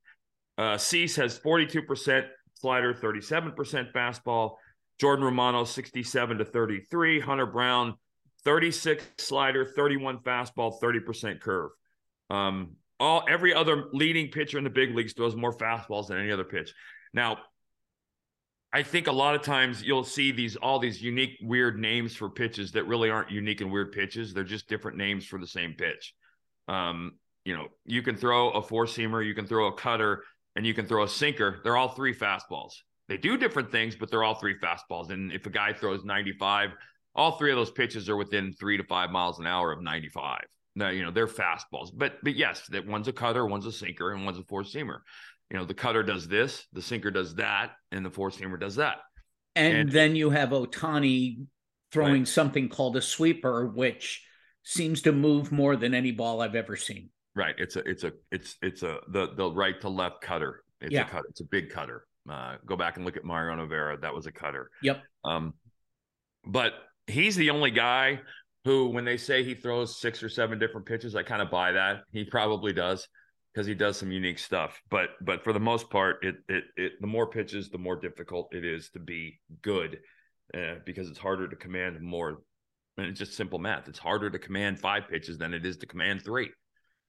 Uh, 0.57 0.79
Cease 0.79 1.17
has 1.17 1.37
42% 1.37 2.25
slider, 2.55 2.95
37% 2.95 3.93
fastball. 3.93 4.53
Jordan 5.01 5.25
Romano, 5.25 5.65
67 5.65 6.39
to 6.39 6.45
33. 6.45 7.19
Hunter 7.19 7.47
Brown, 7.47 7.95
36 8.45 9.05
slider, 9.19 9.65
31 9.65 10.19
fastball, 10.19 10.81
30% 10.81 11.41
curve. 11.41 11.73
Um, 12.31 12.77
all 13.01 13.25
every 13.29 13.53
other 13.53 13.87
leading 13.93 14.29
pitcher 14.29 14.59
in 14.59 14.65
the 14.65 14.71
big 14.71 14.95
leagues 14.95 15.13
throws 15.13 15.35
more 15.35 15.53
fastballs 15.59 16.07
than 16.07 16.19
any 16.19 16.31
other 16.31 16.45
pitch. 16.45 16.73
Now, 17.13 17.39
I 18.77 18.83
think 18.83 19.07
a 19.07 19.13
lot 19.13 19.35
of 19.35 19.41
times 19.41 19.83
you'll 19.83 20.05
see 20.05 20.33
these 20.33 20.55
all 20.55 20.79
these 20.79 21.01
unique 21.01 21.39
weird 21.41 21.79
names 21.79 22.15
for 22.15 22.29
pitches 22.29 22.73
that 22.73 22.85
really 22.85 23.09
aren't 23.09 23.31
unique 23.31 23.63
and 23.63 23.73
weird 23.73 23.91
pitches. 23.91 24.35
They're 24.35 24.45
just 24.45 24.69
different 24.69 24.99
names 24.99 25.25
for 25.25 25.39
the 25.39 25.47
same 25.47 25.73
pitch. 25.73 26.13
Um, 26.69 27.13
you 27.47 27.57
know, 27.57 27.69
you 27.87 28.03
can 28.03 28.19
throw 28.19 28.51
a 28.51 28.61
four 28.61 28.85
seamer, 28.85 29.27
you 29.27 29.33
can 29.33 29.47
throw 29.47 29.69
a 29.69 29.73
cutter, 29.73 30.25
and 30.57 30.67
you 30.67 30.75
can 30.75 30.87
throw 30.87 31.05
a 31.05 31.09
sinker. 31.09 31.61
They're 31.65 31.79
all 31.79 31.89
three 31.89 32.15
fastballs. 32.15 32.75
They 33.09 33.17
do 33.17 33.39
different 33.39 33.73
things, 33.73 33.97
but 33.97 34.11
they're 34.11 34.23
all 34.23 34.35
three 34.35 34.59
fastballs. 34.59 35.09
And 35.09 35.33
if 35.33 35.47
a 35.47 35.51
guy 35.51 35.73
throws 35.73 36.05
95, 36.05 36.73
all 37.15 37.39
three 37.39 37.53
of 37.53 37.57
those 37.57 37.71
pitches 37.71 38.11
are 38.11 38.17
within 38.17 38.53
three 38.53 38.77
to 38.77 38.85
five 38.85 39.11
miles 39.11 39.39
an 39.39 39.47
hour 39.47 39.73
of 39.73 39.81
95. 39.81 40.45
Now, 40.75 40.91
you 40.91 41.03
know, 41.03 41.11
they're 41.11 41.27
fastballs. 41.27 41.89
But 41.95 42.23
but 42.23 42.37
yes, 42.37 42.67
that 42.67 42.87
one's 42.87 43.09
a 43.09 43.13
cutter, 43.15 43.47
one's 43.47 43.65
a 43.65 43.73
sinker, 43.73 44.13
and 44.13 44.27
one's 44.27 44.39
a 44.39 44.45
four 44.45 44.65
seamer 44.65 44.99
you 45.51 45.57
know, 45.57 45.65
the 45.65 45.75
cutter 45.75 46.03
does 46.03 46.27
this, 46.29 46.67
the 46.73 46.83
sinker 46.83 47.11
does 47.11 47.35
that, 47.37 47.73
and 47.93 48.05
the 48.05 48.11
four 48.11 48.31
seamer 48.31 48.59
does 48.59 48.77
that. 48.77 48.99
And, 49.55 49.77
and 49.77 49.93
then 49.93 50.17
you 50.17 50.31
have 50.31 50.51
Ohtani 50.51 51.47
throwing 51.93 52.13
right. 52.21 52.29
something 52.29 52.69
called 52.69 52.97
a 52.97 53.03
sweeper, 53.03 53.67
which 53.67 54.25
seems 54.65 55.03
to 55.03 55.13
move 55.13 55.53
more 55.53 55.77
than 55.77 55.95
any 55.95 56.13
ball 56.13 56.43
I've 56.43 56.55
ever 56.55 56.77
seen. 56.77 57.11
Right. 57.35 57.55
It's 57.59 57.77
a 57.77 57.81
it's 57.81 58.05
a 58.05 58.13
it's 58.33 58.57
it's 58.63 58.83
a 58.83 58.99
the 59.09 59.35
the 59.35 59.51
right 59.51 59.81
to 59.83 59.89
left 59.89 60.21
cutter. 60.21 60.63
It's 60.81 60.93
yeah. 60.93 61.03
a 61.03 61.09
cutter. 61.09 61.27
It's 61.31 61.41
a 61.41 61.45
big 61.45 61.71
cutter. 61.71 62.07
Uh, 62.29 62.57
go 62.67 62.77
back 62.77 62.97
and 62.97 63.05
look 63.05 63.17
at 63.17 63.25
Mariano 63.25 63.63
Rivera. 63.63 63.99
That 63.99 64.15
was 64.15 64.27
a 64.27 64.33
cutter. 64.33 64.71
Yep. 64.83 65.03
Um, 65.25 65.55
but 66.45 66.73
he's 67.07 67.37
the 67.37 67.51
only 67.51 67.71
guy 67.71 68.21
who, 68.65 68.89
when 68.89 69.05
they 69.05 69.17
say 69.17 69.45
he 69.45 69.55
throws 69.55 70.01
six 70.01 70.23
or 70.23 70.29
seven 70.29 70.59
different 70.59 70.87
pitches, 70.87 71.15
I 71.15 71.23
kind 71.23 71.41
of 71.41 71.51
buy 71.51 71.73
that. 71.73 72.03
He 72.11 72.25
probably 72.25 72.73
does 72.73 73.07
because 73.57 73.67
he 73.67 73.75
does 73.75 73.97
some 73.97 74.13
unique 74.13 74.39
stuff. 74.39 74.83
But 74.91 75.11
but 75.23 75.43
for 75.43 75.55
the 75.55 75.61
most 75.61 75.89
part, 75.89 76.23
it 76.23 76.37
it, 76.47 76.65
it 76.77 76.93
the 77.01 77.07
more 77.07 77.27
pitches, 77.27 77.71
the 77.71 77.79
more 77.79 77.97
difficult 77.97 78.55
it 78.55 78.67
is 78.67 78.91
to 78.91 78.99
be 78.99 79.41
good, 79.63 80.01
uh, 80.53 80.75
because 80.85 81.09
it's 81.09 81.19
harder 81.19 81.49
to 81.49 81.57
command 81.57 81.99
more. 82.03 82.43
And 82.99 83.07
it's 83.07 83.19
just 83.19 83.35
simple 83.35 83.59
math. 83.59 83.89
It's 83.89 83.99
harder 83.99 84.29
to 84.29 84.39
command 84.39 84.79
five 84.79 85.09
pitches 85.09 85.39
than 85.39 85.55
it 85.55 85.65
is 85.65 85.79
to 85.79 85.87
command 85.87 86.23
three. 86.23 86.51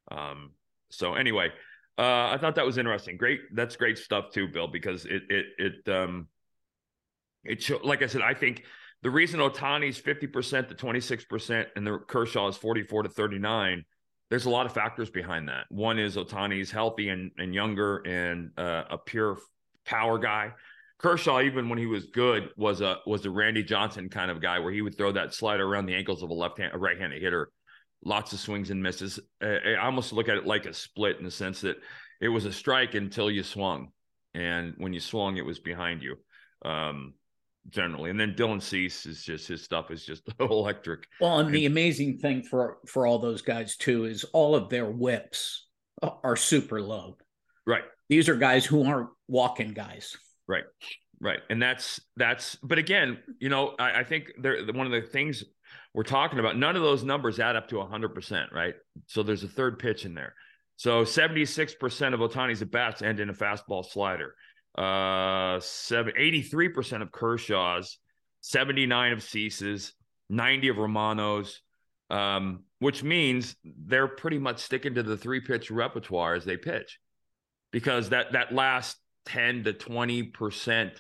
Um. 0.10 0.52
So 0.90 1.16
anyway, 1.16 1.50
uh, 1.98 2.30
I 2.30 2.38
thought 2.40 2.56
that 2.56 2.66
was 2.66 2.78
interesting. 2.78 3.18
Great. 3.18 3.42
That's 3.54 3.76
great 3.76 3.98
stuff 3.98 4.32
too, 4.32 4.48
Bill, 4.48 4.70
because 4.70 5.06
it 5.06 5.24
it 5.30 5.46
it 5.58 5.92
um 5.92 6.30
it 7.44 7.62
show, 7.62 7.80
like 7.84 8.02
I 8.04 8.08
said, 8.08 8.22
I 8.22 8.34
think 8.34 8.64
the 9.04 9.12
reason 9.12 9.42
Ohtani's 9.42 10.02
50% 10.02 10.70
to 10.70 10.76
26% 10.76 11.66
and 11.76 11.86
the 11.86 12.00
Kershaw 12.00 12.48
is 12.48 12.58
44 12.58 13.04
to 13.04 13.10
39 13.10 13.84
there's 14.30 14.46
a 14.46 14.50
lot 14.50 14.66
of 14.66 14.74
factors 14.74 15.10
behind 15.10 15.48
that. 15.48 15.66
One 15.70 16.00
is 16.00 16.16
Ohtani's 16.16 16.72
healthy 16.72 17.10
and, 17.10 17.32
and 17.38 17.54
younger 17.54 17.98
and 18.00 18.52
uh, 18.58 18.84
a 18.90 18.98
pure 18.98 19.38
power 19.86 20.18
guy. 20.18 20.54
Kershaw, 20.98 21.42
even 21.42 21.70
when 21.70 21.78
he 21.78 21.86
was 21.86 22.06
good, 22.08 22.50
was 22.58 22.82
a 22.82 22.98
was 23.06 23.26
a 23.26 23.30
Randy 23.30 23.64
Johnson 23.64 24.10
kind 24.10 24.32
of 24.32 24.42
guy 24.42 24.60
where 24.60 24.74
he 24.74 24.82
would 24.82 24.98
throw 24.98 25.12
that 25.12 25.34
slider 25.34 25.66
around 25.66 25.86
the 25.86 25.94
ankles 25.94 26.24
of 26.24 26.30
a 26.32 26.34
left 26.34 26.58
hand, 26.58 26.74
a 26.74 26.78
right 26.78 27.00
handed 27.00 27.22
hitter. 27.22 27.52
Lots 28.04 28.34
of 28.34 28.40
swings 28.40 28.72
and 28.72 28.82
misses. 28.82 29.20
I 29.42 29.76
almost 29.82 30.14
look 30.14 30.30
at 30.30 30.38
it 30.38 30.46
like 30.46 30.66
a 30.66 30.74
split 30.74 31.18
in 31.18 31.24
the 31.24 31.32
sense 31.32 31.62
that 31.62 31.78
it 32.20 32.30
was 32.30 32.46
a 32.46 32.52
strike 32.52 32.96
until 32.96 33.30
you 33.30 33.44
swung, 33.44 33.90
and 34.34 34.74
when 34.78 34.94
you 34.94 35.00
swung, 35.00 35.38
it 35.38 35.46
was 35.46 35.60
behind 35.60 36.02
you. 36.02 36.18
Um, 36.66 37.14
generally. 37.70 38.10
And 38.10 38.20
then 38.20 38.34
Dylan 38.34 38.62
Cease 38.62 39.06
is 39.06 39.24
just 39.24 39.48
his 39.48 39.64
stuff 39.64 39.92
is 39.92 40.06
just 40.06 40.24
electric. 40.40 41.08
Well, 41.20 41.40
and, 41.40 41.48
and 41.48 41.56
the 41.56 41.66
amazing 41.66 42.18
thing 42.20 42.44
for 42.44 42.78
for 42.88 43.06
all 43.06 43.20
those 43.20 43.42
guys 43.42 43.78
too 43.78 44.06
is 44.06 44.24
all 44.34 44.56
of 44.56 44.70
their 44.70 44.86
WHIPs 44.86 45.62
are 46.02 46.36
super 46.36 46.82
low. 46.82 47.18
Right. 47.66 47.84
These 48.10 48.30
are 48.30 48.36
guys 48.36 48.66
who 48.66 48.86
aren't 48.86 49.10
walking 49.28 49.74
guys. 49.74 50.16
Right. 50.48 50.64
Right. 51.20 51.40
And 51.50 51.62
that's 51.62 52.00
that's 52.16 52.56
but 52.58 52.78
again, 52.78 53.18
you 53.40 53.50
know, 53.50 53.76
I, 53.80 54.00
I 54.00 54.04
think 54.04 54.32
there 54.40 54.64
one 54.72 54.86
of 54.86 54.92
the 54.92 55.02
things 55.02 55.44
we're 55.94 56.04
talking 56.04 56.40
about, 56.40 56.58
none 56.58 56.76
of 56.76 56.84
those 56.84 57.04
numbers 57.04 57.40
add 57.40 57.56
up 57.56 57.68
to 57.70 57.82
hundred 57.82 58.10
percent, 58.10 58.52
right? 58.54 58.76
So 59.08 59.24
there's 59.24 59.44
a 59.44 59.48
third 59.48 59.80
pitch 59.80 60.06
in 60.06 60.14
there. 60.14 60.36
So 60.78 61.04
76% 61.04 62.14
of 62.14 62.20
Ohtani's 62.20 62.62
at 62.62 62.70
bats 62.70 63.02
end 63.02 63.20
in 63.20 63.30
a 63.30 63.34
fastball 63.34 63.84
slider 63.84 64.36
uh, 64.78 65.60
seven, 65.60 66.14
83% 66.18 67.02
of 67.02 67.12
Kershaw's, 67.12 67.98
79 68.42 69.14
of 69.14 69.24
Cease's, 69.24 69.94
90 70.30 70.70
of 70.70 70.78
Romano's, 70.78 71.62
um, 72.10 72.64
which 72.80 73.04
means 73.04 73.56
they're 73.64 74.08
pretty 74.08 74.40
much 74.40 74.60
sticking 74.60 74.96
to 74.96 75.04
the 75.04 75.18
three 75.18 75.42
pitch 75.42 75.72
repertoire 75.72 76.36
as 76.36 76.46
they 76.46 76.58
pitch 76.58 77.00
because 77.72 78.10
that 78.10 78.32
that 78.34 78.54
last 78.54 78.98
10 79.26 79.66
to 79.66 79.74
20% 79.74 80.92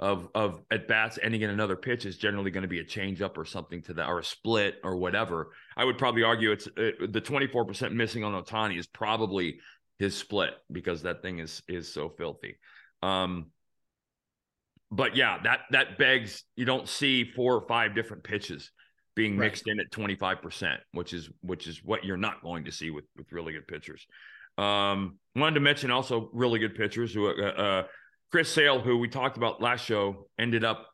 of 0.00 0.28
of 0.34 0.60
at 0.70 0.88
bats 0.88 1.18
ending 1.22 1.42
in 1.42 1.50
another 1.50 1.76
pitch 1.76 2.04
is 2.04 2.18
generally 2.18 2.50
going 2.50 2.62
to 2.62 2.68
be 2.68 2.80
a 2.80 2.84
changeup 2.84 3.38
or 3.38 3.44
something 3.44 3.80
to 3.82 3.94
that 3.94 4.08
or 4.08 4.18
a 4.18 4.24
split 4.24 4.80
or 4.82 4.96
whatever. 4.96 5.52
I 5.76 5.84
would 5.84 5.96
probably 5.96 6.24
argue 6.24 6.50
it's 6.50 6.66
uh, 6.66 7.06
the 7.08 7.20
24% 7.20 7.92
missing 7.92 8.24
on 8.24 8.32
Ohtani 8.32 8.78
is 8.78 8.86
probably 8.86 9.60
his 9.98 10.16
split 10.16 10.54
because 10.72 11.02
that 11.02 11.22
thing 11.22 11.38
is 11.38 11.62
is 11.68 11.92
so 11.92 12.08
filthy. 12.08 12.56
Um 13.02 13.46
but 14.90 15.16
yeah, 15.16 15.38
that 15.44 15.60
that 15.70 15.98
begs 15.98 16.44
you 16.56 16.64
don't 16.64 16.88
see 16.88 17.24
four 17.24 17.54
or 17.54 17.66
five 17.66 17.94
different 17.94 18.24
pitches 18.24 18.70
being 19.14 19.36
right. 19.36 19.46
mixed 19.46 19.68
in 19.68 19.78
at 19.78 19.90
25%, 19.90 20.76
which 20.92 21.12
is 21.12 21.30
which 21.40 21.66
is 21.66 21.82
what 21.84 22.04
you're 22.04 22.16
not 22.16 22.42
going 22.42 22.64
to 22.64 22.72
see 22.72 22.90
with 22.90 23.04
with 23.16 23.30
really 23.32 23.52
good 23.52 23.66
pitchers. 23.66 24.06
Um 24.58 25.18
wanted 25.34 25.54
to 25.54 25.60
mention 25.60 25.90
also 25.90 26.30
really 26.32 26.58
good 26.58 26.74
pitchers 26.74 27.12
who 27.12 27.28
uh, 27.28 27.46
uh 27.46 27.82
Chris 28.32 28.48
Sale, 28.48 28.80
who 28.80 28.96
we 28.96 29.08
talked 29.08 29.36
about 29.36 29.60
last 29.60 29.84
show, 29.84 30.26
ended 30.38 30.64
up 30.64 30.88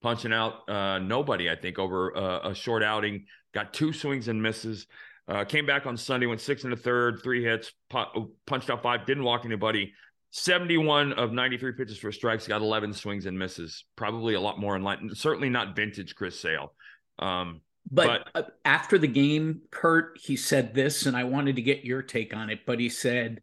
punching 0.00 0.32
out 0.32 0.68
uh, 0.68 1.00
nobody, 1.00 1.50
I 1.50 1.56
think, 1.56 1.78
over 1.78 2.16
uh, 2.16 2.50
a 2.50 2.54
short 2.54 2.84
outing. 2.84 3.24
Got 3.52 3.74
two 3.74 3.92
swings 3.92 4.28
and 4.28 4.40
misses. 4.40 4.86
Uh, 5.26 5.44
came 5.44 5.66
back 5.66 5.86
on 5.86 5.96
Sunday, 5.96 6.26
went 6.26 6.40
six 6.40 6.64
and 6.64 6.72
a 6.72 6.76
third, 6.76 7.20
three 7.24 7.42
hits, 7.42 7.72
pu- 7.90 8.30
punched 8.46 8.70
out 8.70 8.82
five, 8.82 9.06
didn't 9.06 9.24
walk 9.24 9.44
anybody. 9.44 9.92
71 10.36 11.12
of 11.14 11.32
93 11.32 11.72
pitches 11.72 11.98
for 11.98 12.12
strikes, 12.12 12.46
got 12.46 12.60
11 12.60 12.92
swings 12.92 13.26
and 13.26 13.38
misses. 13.38 13.84
Probably 13.96 14.34
a 14.34 14.40
lot 14.40 14.58
more 14.58 14.76
in 14.76 14.82
line. 14.82 15.10
Certainly 15.14 15.50
not 15.50 15.76
vintage 15.76 16.14
Chris 16.14 16.38
Sale. 16.38 16.72
Um, 17.18 17.60
but, 17.90 18.28
but 18.32 18.44
uh, 18.44 18.48
after 18.64 18.98
the 18.98 19.06
game, 19.06 19.62
Curt, 19.70 20.18
he 20.20 20.36
said 20.36 20.74
this, 20.74 21.06
and 21.06 21.16
I 21.16 21.24
wanted 21.24 21.56
to 21.56 21.62
get 21.62 21.84
your 21.84 22.02
take 22.02 22.34
on 22.34 22.50
it. 22.50 22.60
But 22.66 22.80
he 22.80 22.88
said, 22.88 23.40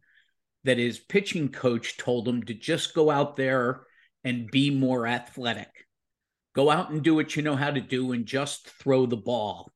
that 0.64 0.78
his 0.78 0.98
pitching 0.98 1.48
coach 1.48 1.96
told 1.96 2.26
him 2.26 2.42
to 2.44 2.54
just 2.54 2.94
go 2.94 3.10
out 3.10 3.36
there 3.36 3.82
and 4.24 4.50
be 4.50 4.70
more 4.70 5.06
athletic. 5.06 5.86
Go 6.54 6.70
out 6.70 6.90
and 6.90 7.02
do 7.02 7.14
what 7.14 7.34
you 7.34 7.42
know 7.42 7.56
how 7.56 7.70
to 7.70 7.80
do 7.80 8.12
and 8.12 8.26
just 8.26 8.68
throw 8.68 9.06
the 9.06 9.16
ball. 9.16 9.72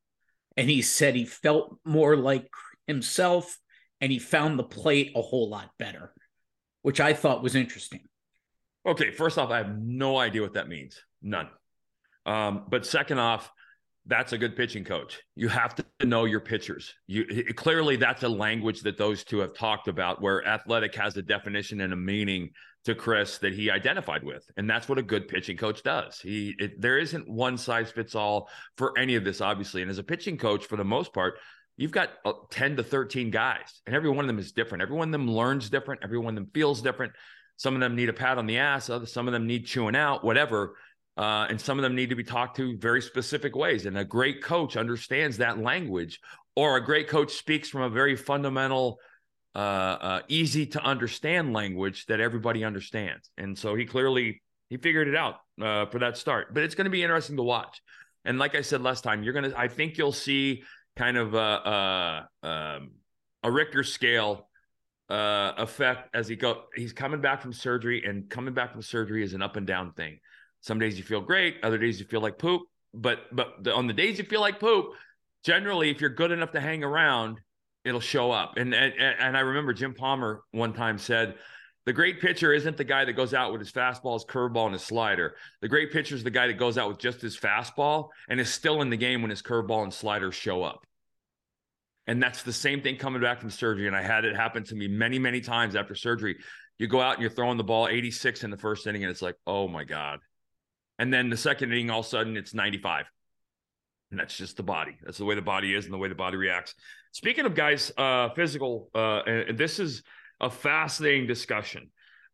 And 0.57 0.70
he 0.70 0.83
said 0.83 1.14
he 1.14 1.24
felt 1.24 1.79
more 1.85 2.16
like 2.16 2.48
himself 2.87 3.59
and 4.00 4.12
he 4.12 4.18
found 4.18 4.59
the 4.59 4.64
plate 4.64 5.12
a 5.16 5.22
whole 5.22 5.48
lot 5.48 5.70
better, 5.79 6.12
which 6.87 7.01
I 7.01 7.14
thought 7.14 7.42
was 7.42 7.57
interesting. 7.57 8.03
Okay, 8.87 9.11
first 9.11 9.38
off, 9.38 9.51
I 9.51 9.57
have 9.57 9.77
no 9.77 10.18
idea 10.18 10.40
what 10.40 10.53
that 10.53 10.68
means. 10.68 11.03
None. 11.20 11.49
Um, 12.25 12.66
but 12.68 12.87
second 12.87 13.18
off, 13.18 13.51
that's 14.07 14.33
a 14.33 14.38
good 14.38 14.55
pitching 14.55 14.85
coach. 14.85 15.20
You 15.35 15.49
have 15.49 15.75
to 15.75 15.85
know 16.05 16.27
your 16.27 16.38
pitchers. 16.38 16.94
You 17.09 17.27
clearly 17.57 17.96
that's 17.96 18.22
a 18.22 18.29
language 18.29 18.83
that 18.83 18.99
those 18.99 19.25
two 19.25 19.38
have 19.40 19.53
talked 19.53 19.88
about 19.88 20.22
where 20.22 20.46
athletic 20.46 20.94
has 20.94 21.16
a 21.16 21.22
definition 21.22 21.81
and 21.81 21.92
a 21.92 21.96
meaning 21.96 22.51
to 22.85 22.94
Chris 22.94 23.38
that 23.38 23.53
he 23.53 23.68
identified 23.68 24.22
with. 24.22 24.49
And 24.57 24.70
that's 24.70 24.88
what 24.88 24.96
a 24.96 25.03
good 25.03 25.27
pitching 25.27 25.57
coach 25.57 25.83
does. 25.83 26.20
He 26.20 26.55
it, 26.61 26.81
there 26.81 26.99
isn't 26.99 27.29
one 27.29 27.59
size 27.59 27.90
fits 27.90 28.14
all 28.14 28.49
for 28.77 28.96
any 28.96 29.16
of 29.16 29.25
this 29.25 29.40
obviously. 29.40 29.83
And 29.83 29.90
as 29.90 29.99
a 29.99 30.05
pitching 30.05 30.38
coach 30.38 30.66
for 30.66 30.77
the 30.77 30.85
most 30.85 31.12
part, 31.12 31.40
you've 31.77 31.93
got 31.93 32.11
uh, 32.25 32.33
10 32.51 32.77
to 32.77 32.83
13 32.83 33.31
guys 33.31 33.81
and 33.87 33.95
every 33.95 34.11
one 34.11 34.25
of 34.25 34.27
them 34.29 34.39
is 34.39 34.53
different. 34.53 34.83
Every 34.83 34.97
one 34.97 35.09
of 35.09 35.12
them 35.12 35.31
learns 35.31 35.71
different, 35.71 36.03
every 36.05 36.19
one 36.19 36.31
of 36.31 36.35
them 36.37 36.51
feels 36.53 36.83
different. 36.83 37.12
Some 37.59 37.75
of 37.75 37.81
them 37.81 37.97
need 37.97 38.11
a 38.11 38.12
pat 38.12 38.37
on 38.37 38.47
the 38.47 38.59
ass, 38.59 38.91
other 38.91 39.07
some 39.07 39.27
of 39.29 39.33
them 39.33 39.47
need 39.47 39.65
chewing 39.67 39.97
out, 39.97 40.23
whatever 40.23 40.75
uh, 41.17 41.47
and 41.49 41.61
some 41.61 41.79
of 41.79 41.83
them 41.83 41.95
need 41.95 42.11
to 42.11 42.17
be 42.17 42.25
talked 42.25 42.57
to 42.59 42.77
very 42.77 43.01
specific 43.01 43.57
ways. 43.57 43.87
And 43.87 43.97
a 43.97 44.05
great 44.05 44.43
coach 44.43 44.77
understands 44.77 45.39
that 45.39 45.59
language, 45.59 46.21
or 46.55 46.77
a 46.77 46.85
great 46.85 47.09
coach 47.09 47.33
speaks 47.33 47.69
from 47.71 47.83
a 47.83 47.89
very 47.89 48.17
fundamental, 48.17 48.99
uh, 49.55 49.59
uh, 49.59 50.21
easy 50.29 50.67
to 50.67 50.83
understand 50.83 51.55
language 51.55 52.07
that 52.07 52.21
everybody 52.21 52.65
understands. 52.65 53.31
And 53.39 53.59
so 53.59 53.75
he 53.75 53.87
clearly 53.87 54.43
he 54.69 54.77
figured 54.77 55.09
it 55.09 55.15
out 55.15 55.37
uh, 55.62 55.87
for 55.87 56.01
that 56.01 56.19
start. 56.19 56.53
But 56.53 56.65
it's 56.65 56.75
going 56.75 56.87
to 56.87 56.91
be 56.91 57.03
interesting 57.03 57.37
to 57.37 57.43
watch. 57.43 57.81
And 58.25 58.39
like 58.39 58.55
I 58.55 58.61
said 58.61 58.83
last 58.83 59.03
time, 59.03 59.23
you're 59.23 59.33
gonna 59.33 59.55
I 59.57 59.69
think 59.69 59.97
you'll 59.97 60.12
see 60.12 60.65
kind 60.97 61.17
of 61.17 61.35
a 61.35 62.29
a, 62.43 62.47
um, 62.47 62.91
a 63.43 63.51
Richter 63.51 63.85
scale 63.85 64.49
uh, 65.09 65.53
effect 65.59 66.15
as 66.15 66.29
he 66.29 66.37
go. 66.37 66.63
He's 66.75 66.93
coming 66.93 67.21
back 67.21 67.43
from 67.43 67.53
surgery, 67.53 68.05
and 68.05 68.29
coming 68.29 68.55
back 68.55 68.73
from 68.73 68.83
surgery 68.83 69.23
is 69.23 69.33
an 69.33 69.43
up 69.43 69.57
and 69.57 69.67
down 69.67 69.93
thing. 69.93 70.19
Some 70.61 70.79
days 70.79 70.99
you 70.99 71.05
feel 71.05 71.21
great, 71.21 71.57
other 71.63 71.79
days 71.79 72.01
you 72.01 72.07
feel 72.07 72.21
like 72.21 72.39
poop. 72.39 72.63
But 72.93 73.19
but 73.33 73.63
the, 73.63 73.75
on 73.75 73.87
the 73.87 73.93
days 73.93 74.19
you 74.19 74.25
feel 74.25 74.41
like 74.41 74.59
poop, 74.59 74.87
generally, 75.45 75.91
if 75.91 76.01
you're 76.01 76.11
good 76.11 76.33
enough 76.33 76.53
to 76.53 76.61
hang 76.61 76.83
around, 76.83 77.39
it'll 77.85 78.01
show 78.01 78.31
up. 78.31 78.55
And 78.57 78.75
and, 78.75 78.95
and 78.99 79.37
I 79.37 79.41
remember 79.41 79.73
Jim 79.73 79.95
Palmer 79.95 80.43
one 80.51 80.73
time 80.73 80.99
said, 80.99 81.35
the 81.87 81.92
great 81.92 82.20
pitcher 82.20 82.53
isn't 82.53 82.77
the 82.77 82.85
guy 82.85 83.05
that 83.05 83.14
goes 83.14 83.33
out 83.33 83.53
with 83.53 83.61
his 83.61 83.72
fastball, 83.72 84.14
his 84.14 84.25
curveball, 84.25 84.66
and 84.66 84.75
his 84.75 84.83
slider. 84.83 85.37
The 85.62 85.68
great 85.68 85.92
pitcher 85.92 86.14
is 86.14 86.25
the 86.25 86.31
guy 86.31 86.49
that 86.49 86.59
goes 86.59 86.77
out 86.77 86.88
with 86.88 86.99
just 86.99 87.22
his 87.22 87.37
fastball 87.37 88.09
and 88.29 88.38
is 88.38 88.53
still 88.53 88.83
in 88.83 88.90
the 88.90 88.96
game 88.96 89.22
when 89.22 89.31
his 89.31 89.42
curveball 89.42 89.85
and 89.85 89.94
slider 89.94 90.31
show 90.33 90.62
up. 90.62 90.85
And 92.07 92.22
that's 92.22 92.42
the 92.42 92.53
same 92.53 92.83
thing 92.83 92.96
coming 92.96 93.22
back 93.22 93.40
from 93.40 93.51
surgery. 93.51 93.87
And 93.87 93.96
I 93.96 94.03
had 94.03 94.25
it 94.25 94.37
happen 94.37 94.64
to 94.64 94.75
me 94.75 94.87
many, 94.87 95.18
many 95.18 95.40
times 95.40 95.75
after 95.75 95.94
surgery. 95.94 96.37
You 96.79 96.87
go 96.87 97.01
out 97.01 97.14
and 97.14 97.22
you're 97.22 97.31
throwing 97.31 97.57
the 97.57 97.64
ball 97.64 97.88
86 97.88 98.44
in 98.44 98.51
the 98.51 98.57
first 98.57 98.87
inning, 98.87 99.03
and 99.03 99.11
it's 99.11 99.22
like, 99.22 99.37
oh 99.46 99.66
my 99.66 99.85
God, 99.85 100.20
and 100.99 101.12
then 101.12 101.31
the 101.31 101.37
second 101.37 101.72
inning, 101.72 101.90
all 101.90 102.01
of 102.01 102.07
a 102.07 102.09
sudden, 102.09 102.37
it's 102.37 102.55
95. 102.55 103.07
And 104.11 104.20
that's 104.20 104.37
just 104.37 104.57
the 104.57 104.62
body. 104.62 104.96
That's 105.05 105.18
the 105.18 105.25
way 105.25 105.35
the 105.35 105.42
body 105.42 105.75
is 105.75 105.85
and 105.85 105.92
the 105.92 105.99
way 105.99 106.09
the 106.09 106.14
body 106.14 106.37
reacts. 106.37 106.75
Speaking 107.12 107.44
of 107.44 107.55
guys, 107.55 107.90
uh, 107.96 108.31
physical, 108.31 108.88
uh, 108.94 109.22
this 109.53 109.79
is 109.79 110.03
a 110.40 110.51
fascinating 110.51 111.27
discussion 111.27 111.90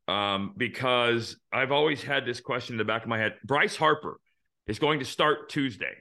um, 0.09 0.55
because 0.57 1.37
I've 1.53 1.73
always 1.73 2.03
had 2.03 2.25
this 2.27 2.41
question 2.41 2.75
in 2.75 2.79
the 2.79 2.85
back 2.85 3.03
of 3.03 3.09
my 3.09 3.19
head. 3.19 3.35
Bryce 3.45 3.77
Harper 3.77 4.19
is 4.67 4.79
going 4.79 4.99
to 5.01 5.05
start 5.05 5.49
Tuesday 5.49 5.95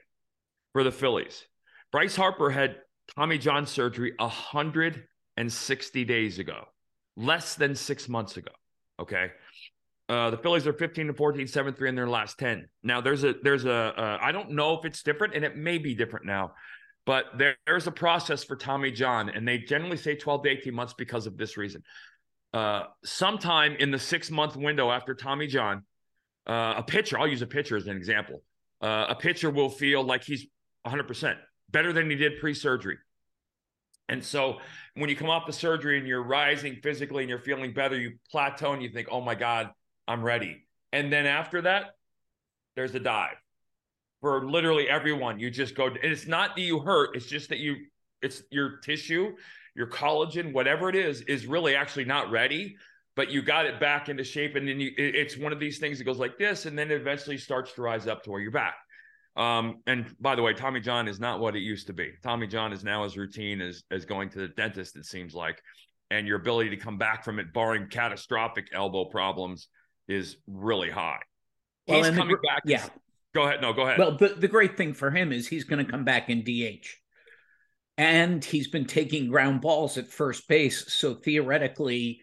for 0.72 0.84
the 0.84 0.92
Phillies. 0.92 1.44
Bryce 1.90 2.16
Harper 2.16 2.50
had 2.50 2.76
Tommy 3.16 3.38
John 3.38 3.66
surgery 3.66 4.14
160 4.18 6.04
days 6.04 6.38
ago, 6.38 6.64
less 7.16 7.54
than 7.54 7.74
six 7.74 8.08
months 8.08 8.36
ago. 8.36 8.52
Okay. 9.00 9.30
Uh, 10.08 10.30
the 10.30 10.36
Phillies 10.36 10.66
are 10.66 10.72
15 10.72 11.08
to 11.08 11.14
14, 11.14 11.46
7 11.46 11.74
3 11.74 11.88
in 11.88 11.94
their 11.94 12.08
last 12.08 12.38
10. 12.38 12.68
Now, 12.82 13.00
there's 13.00 13.24
a, 13.24 13.34
there's 13.42 13.64
a. 13.64 13.72
Uh, 13.72 14.18
I 14.20 14.32
don't 14.32 14.50
know 14.50 14.78
if 14.78 14.84
it's 14.84 15.02
different, 15.02 15.34
and 15.34 15.44
it 15.44 15.56
may 15.56 15.78
be 15.78 15.94
different 15.94 16.26
now, 16.26 16.52
but 17.04 17.26
there, 17.36 17.56
there's 17.66 17.86
a 17.86 17.92
process 17.92 18.44
for 18.44 18.56
Tommy 18.56 18.90
John, 18.90 19.28
and 19.28 19.46
they 19.46 19.58
generally 19.58 19.96
say 19.96 20.14
12 20.14 20.44
to 20.44 20.48
18 20.50 20.74
months 20.74 20.94
because 20.96 21.26
of 21.26 21.36
this 21.36 21.56
reason. 21.56 21.82
Uh, 22.52 22.84
sometime 23.04 23.74
in 23.76 23.90
the 23.90 23.98
six 23.98 24.30
month 24.30 24.56
window 24.56 24.90
after 24.90 25.14
Tommy 25.14 25.46
John, 25.46 25.84
uh, 26.46 26.74
a 26.78 26.82
pitcher, 26.82 27.18
I'll 27.18 27.28
use 27.28 27.42
a 27.42 27.46
pitcher 27.46 27.76
as 27.76 27.86
an 27.86 27.96
example, 27.96 28.42
uh, 28.80 29.06
a 29.08 29.14
pitcher 29.14 29.50
will 29.50 29.70
feel 29.70 30.02
like 30.04 30.24
he's 30.24 30.46
100% 30.86 31.36
better 31.70 31.92
than 31.92 32.10
he 32.10 32.16
did 32.16 32.40
pre 32.40 32.54
surgery. 32.54 32.98
And 34.08 34.22
so 34.22 34.58
when 34.94 35.08
you 35.08 35.16
come 35.16 35.30
off 35.30 35.46
the 35.46 35.52
surgery 35.52 35.98
and 35.98 36.06
you're 36.06 36.22
rising 36.22 36.76
physically 36.82 37.22
and 37.22 37.30
you're 37.30 37.38
feeling 37.38 37.72
better, 37.72 37.98
you 37.98 38.18
plateau 38.30 38.72
and 38.72 38.82
you 38.82 38.90
think, 38.90 39.08
oh 39.10 39.20
my 39.20 39.34
God, 39.34 39.70
I'm 40.06 40.22
ready. 40.22 40.66
And 40.92 41.12
then 41.12 41.24
after 41.24 41.62
that, 41.62 41.94
there's 42.76 42.94
a 42.94 43.00
dive 43.00 43.36
for 44.22 44.48
literally 44.48 44.88
everyone. 44.88 45.38
You 45.38 45.50
just 45.50 45.74
go, 45.74 45.88
and 45.88 45.98
it's 46.00 46.26
not 46.26 46.56
that 46.56 46.62
you 46.62 46.78
hurt, 46.78 47.14
it's 47.14 47.26
just 47.26 47.50
that 47.50 47.58
you, 47.58 47.76
it's 48.22 48.42
your 48.50 48.78
tissue, 48.78 49.34
your 49.74 49.88
collagen, 49.88 50.54
whatever 50.54 50.88
it 50.88 50.94
is, 50.94 51.20
is 51.22 51.44
really 51.46 51.76
actually 51.76 52.06
not 52.06 52.30
ready, 52.30 52.76
but 53.16 53.30
you 53.30 53.42
got 53.42 53.66
it 53.66 53.80
back 53.80 54.08
into 54.08 54.24
shape. 54.24 54.54
And 54.54 54.66
then 54.66 54.80
you, 54.80 54.92
it's 54.96 55.36
one 55.36 55.52
of 55.52 55.60
these 55.60 55.78
things 55.78 55.98
that 55.98 56.04
goes 56.04 56.18
like 56.18 56.38
this, 56.38 56.64
and 56.64 56.78
then 56.78 56.90
it 56.90 57.00
eventually 57.00 57.36
starts 57.36 57.74
to 57.74 57.82
rise 57.82 58.06
up 58.06 58.22
to 58.22 58.30
where 58.30 58.40
you're 58.40 58.52
back. 58.52 58.76
Um, 59.34 59.80
and 59.86 60.14
by 60.20 60.36
the 60.36 60.42
way, 60.42 60.52
Tommy 60.54 60.80
John 60.80 61.08
is 61.08 61.18
not 61.18 61.40
what 61.40 61.56
it 61.56 61.60
used 61.60 61.88
to 61.88 61.92
be. 61.92 62.12
Tommy 62.22 62.46
John 62.46 62.72
is 62.72 62.84
now 62.84 63.04
as 63.04 63.16
routine 63.16 63.60
as 63.60 63.82
as 63.90 64.04
going 64.04 64.28
to 64.30 64.38
the 64.38 64.48
dentist, 64.48 64.96
it 64.96 65.06
seems 65.06 65.34
like. 65.34 65.60
And 66.10 66.26
your 66.26 66.36
ability 66.36 66.70
to 66.70 66.76
come 66.76 66.98
back 66.98 67.24
from 67.24 67.38
it, 67.38 67.52
barring 67.54 67.88
catastrophic 67.88 68.66
elbow 68.74 69.06
problems, 69.06 69.68
is 70.06 70.36
really 70.46 70.90
high. 70.90 71.20
He's 71.86 72.10
coming 72.10 72.36
the, 72.36 72.46
back. 72.46 72.60
Yeah. 72.66 72.86
Go 73.34 73.44
ahead. 73.44 73.60
No, 73.62 73.72
go 73.72 73.82
ahead. 73.82 73.98
Well, 73.98 74.16
the, 74.16 74.28
the 74.28 74.48
great 74.48 74.76
thing 74.76 74.92
for 74.94 75.10
him 75.10 75.32
is 75.32 75.48
he's 75.48 75.64
going 75.64 75.84
to 75.84 75.90
come 75.90 76.04
back 76.04 76.28
in 76.28 76.42
DH. 76.42 76.86
And 77.98 78.44
he's 78.44 78.68
been 78.68 78.86
taking 78.86 79.28
ground 79.28 79.60
balls 79.60 79.98
at 79.98 80.08
first 80.08 80.48
base. 80.48 80.92
So 80.92 81.14
theoretically, 81.14 82.20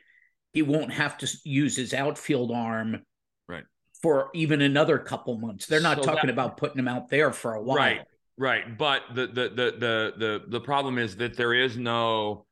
he 0.54 0.62
won't 0.62 0.92
have 0.92 1.18
to 1.20 1.28
use 1.44 1.76
his 1.76 1.94
outfield 1.94 2.52
arm 2.52 3.04
right 3.48 3.64
for 4.02 4.30
even 4.34 4.62
another 4.62 4.98
couple 4.98 5.38
months. 5.38 5.68
They're 5.68 5.82
not 5.82 5.98
so 5.98 6.04
talking 6.04 6.28
that, 6.28 6.34
about 6.34 6.58
putting 6.58 6.80
him 6.80 6.88
out 6.88 7.10
there 7.10 7.32
for 7.32 7.54
a 7.54 7.62
while. 7.62 7.78
Right. 7.78 8.02
Right. 8.38 8.78
But 8.78 9.04
the 9.14 9.28
the 9.28 9.50
the 9.50 9.74
the 9.78 10.14
the 10.18 10.44
the 10.48 10.60
problem 10.62 10.98
is 10.98 11.18
that 11.18 11.36
there 11.36 11.54
is 11.54 11.78
no 11.78 12.46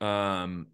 um 0.00 0.68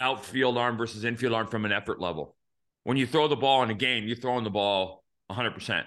outfield 0.00 0.58
arm 0.58 0.76
versus 0.76 1.04
infield 1.04 1.32
arm 1.32 1.46
from 1.46 1.64
an 1.64 1.72
effort 1.72 2.00
level. 2.00 2.36
When 2.84 2.96
you 2.96 3.06
throw 3.06 3.28
the 3.28 3.36
ball 3.36 3.62
in 3.62 3.70
a 3.70 3.74
game, 3.74 4.06
you're 4.06 4.16
throwing 4.16 4.44
the 4.44 4.50
ball 4.50 5.04
100%. 5.30 5.84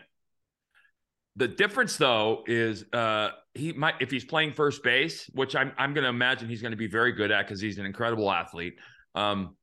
The 1.36 1.48
difference, 1.48 1.98
though, 1.98 2.44
is 2.48 2.86
uh, 2.94 3.30
he 3.54 3.74
might 3.74 3.96
if 4.02 4.12
he's 4.12 4.26
playing 4.26 4.54
first 4.54 4.84
base, 4.84 5.30
which 5.34 5.56
I'm 5.56 5.72
I'm 5.78 5.94
going 5.94 6.04
to 6.04 6.10
imagine 6.10 6.50
he's 6.50 6.62
going 6.62 6.72
to 6.72 6.78
be 6.78 6.88
very 6.88 7.14
good 7.14 7.32
at 7.32 7.46
because 7.46 7.62
he's 7.62 7.78
an 7.78 7.86
incredible 7.86 8.32
athlete. 8.32 8.76
Um, 9.16 9.56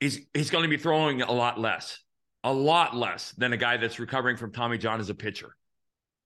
he's 0.00 0.20
he's 0.34 0.50
going 0.50 0.64
to 0.64 0.68
be 0.68 0.76
throwing 0.76 1.22
a 1.22 1.32
lot 1.32 1.58
less. 1.60 1.98
a 2.44 2.52
lot 2.52 2.94
less 2.94 3.32
than 3.32 3.52
a 3.52 3.56
guy 3.56 3.76
that's 3.76 3.98
recovering 3.98 4.36
from 4.36 4.52
Tommy 4.52 4.78
John 4.78 5.00
as 5.00 5.10
a 5.10 5.14
pitcher. 5.14 5.56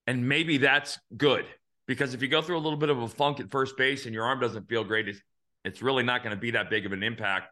And 0.07 0.29
maybe 0.29 0.59
that's 0.59 0.99
good 1.17 1.47
because 1.87 2.13
if 2.13 2.21
you 2.21 2.29
go 2.29 2.43
through 2.43 2.59
a 2.59 2.65
little 2.67 2.79
bit 2.79 2.91
of 2.91 3.01
a 3.01 3.09
funk 3.09 3.41
at 3.41 3.51
first 3.51 3.77
base 3.79 4.05
and 4.05 4.15
your 4.15 4.25
arm 4.25 4.39
doesn't 4.39 4.69
feel 4.69 4.85
great, 4.85 5.09
it's, 5.09 5.21
it's 5.65 5.81
really 5.81 6.03
not 6.03 6.23
going 6.23 6.35
to 6.35 6.41
be 6.41 6.51
that 6.51 6.69
big 6.69 6.85
of 6.85 6.93
an 6.93 7.03
impact, 7.03 7.49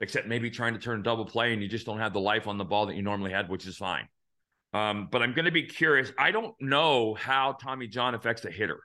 except 0.00 0.26
maybe 0.28 0.50
trying 0.50 0.74
to 0.74 0.80
turn 0.80 1.00
a 1.00 1.02
double 1.02 1.24
play 1.24 1.54
and 1.54 1.62
you 1.62 1.68
just 1.68 1.86
don't 1.86 1.98
have 1.98 2.12
the 2.12 2.20
life 2.20 2.46
on 2.46 2.58
the 2.58 2.64
ball 2.64 2.86
that 2.86 2.96
you 2.96 3.02
normally 3.02 3.32
had, 3.32 3.48
which 3.48 3.66
is 3.66 3.78
fine. 3.78 4.06
Um, 4.72 5.08
but 5.10 5.22
I'm 5.22 5.32
going 5.32 5.46
to 5.46 5.50
be 5.50 5.64
curious. 5.64 6.12
I 6.18 6.30
don't 6.30 6.54
know 6.60 7.14
how 7.14 7.56
Tommy 7.60 7.88
John 7.88 8.14
affects 8.14 8.44
a 8.44 8.50
hitter. 8.50 8.80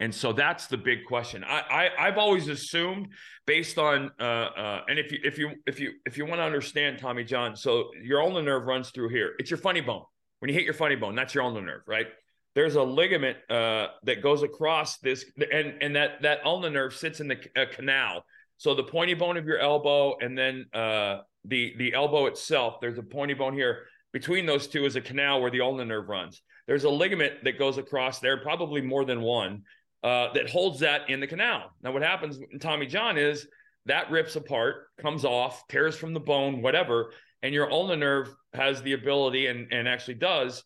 And 0.00 0.14
so 0.14 0.32
that's 0.32 0.68
the 0.68 0.76
big 0.76 1.04
question. 1.06 1.42
I, 1.42 1.90
I 1.98 2.04
have 2.06 2.18
always 2.18 2.46
assumed 2.46 3.08
based 3.46 3.78
on 3.78 4.12
uh, 4.20 4.22
uh, 4.22 4.84
and 4.88 4.98
if 4.98 5.10
you 5.10 5.18
if 5.24 5.38
you 5.38 5.50
if 5.66 5.80
you 5.80 5.94
if 6.06 6.16
you 6.16 6.24
want 6.24 6.38
to 6.38 6.44
understand 6.44 7.00
Tommy 7.00 7.24
John, 7.24 7.56
so 7.56 7.90
your 8.00 8.22
ulnar 8.22 8.42
nerve 8.42 8.64
runs 8.64 8.90
through 8.90 9.08
here. 9.08 9.34
It's 9.40 9.50
your 9.50 9.58
funny 9.58 9.80
bone. 9.80 10.04
When 10.38 10.48
you 10.48 10.54
hit 10.54 10.64
your 10.64 10.74
funny 10.74 10.94
bone, 10.94 11.16
that's 11.16 11.34
your 11.34 11.42
ulnar 11.42 11.62
nerve, 11.62 11.82
right? 11.88 12.06
There's 12.54 12.76
a 12.76 12.82
ligament 12.82 13.38
uh, 13.50 13.88
that 14.04 14.22
goes 14.22 14.44
across 14.44 14.98
this, 14.98 15.24
and 15.52 15.74
and 15.80 15.96
that 15.96 16.22
that 16.22 16.46
ulnar 16.46 16.70
nerve 16.70 16.94
sits 16.94 17.18
in 17.18 17.26
the 17.26 17.38
uh, 17.56 17.66
canal. 17.72 18.24
So 18.56 18.74
the 18.74 18.84
pointy 18.84 19.14
bone 19.14 19.36
of 19.36 19.46
your 19.46 19.58
elbow, 19.58 20.16
and 20.20 20.38
then 20.38 20.66
uh, 20.72 21.22
the 21.44 21.74
the 21.76 21.92
elbow 21.92 22.26
itself. 22.26 22.80
There's 22.80 22.98
a 22.98 23.02
pointy 23.02 23.34
bone 23.34 23.54
here. 23.54 23.86
Between 24.12 24.46
those 24.46 24.66
two 24.66 24.84
is 24.86 24.96
a 24.96 25.00
canal 25.00 25.40
where 25.40 25.50
the 25.50 25.60
ulnar 25.60 25.84
nerve 25.84 26.08
runs. 26.08 26.42
There's 26.66 26.84
a 26.84 26.90
ligament 26.90 27.44
that 27.44 27.58
goes 27.58 27.78
across 27.78 28.20
there, 28.20 28.38
probably 28.38 28.80
more 28.80 29.04
than 29.04 29.20
one 29.20 29.62
uh, 30.02 30.32
that 30.32 30.48
holds 30.48 30.80
that 30.80 31.10
in 31.10 31.20
the 31.20 31.26
canal. 31.26 31.70
Now, 31.82 31.92
what 31.92 32.02
happens 32.02 32.38
in 32.50 32.58
Tommy 32.58 32.86
John 32.86 33.18
is 33.18 33.46
that 33.86 34.10
rips 34.10 34.36
apart, 34.36 34.88
comes 35.00 35.24
off, 35.24 35.66
tears 35.68 35.96
from 35.96 36.14
the 36.14 36.20
bone, 36.20 36.62
whatever, 36.62 37.12
and 37.42 37.54
your 37.54 37.70
ulnar 37.70 37.96
nerve 37.96 38.34
has 38.52 38.82
the 38.82 38.92
ability 38.92 39.46
and, 39.46 39.72
and 39.72 39.88
actually 39.88 40.14
does, 40.14 40.62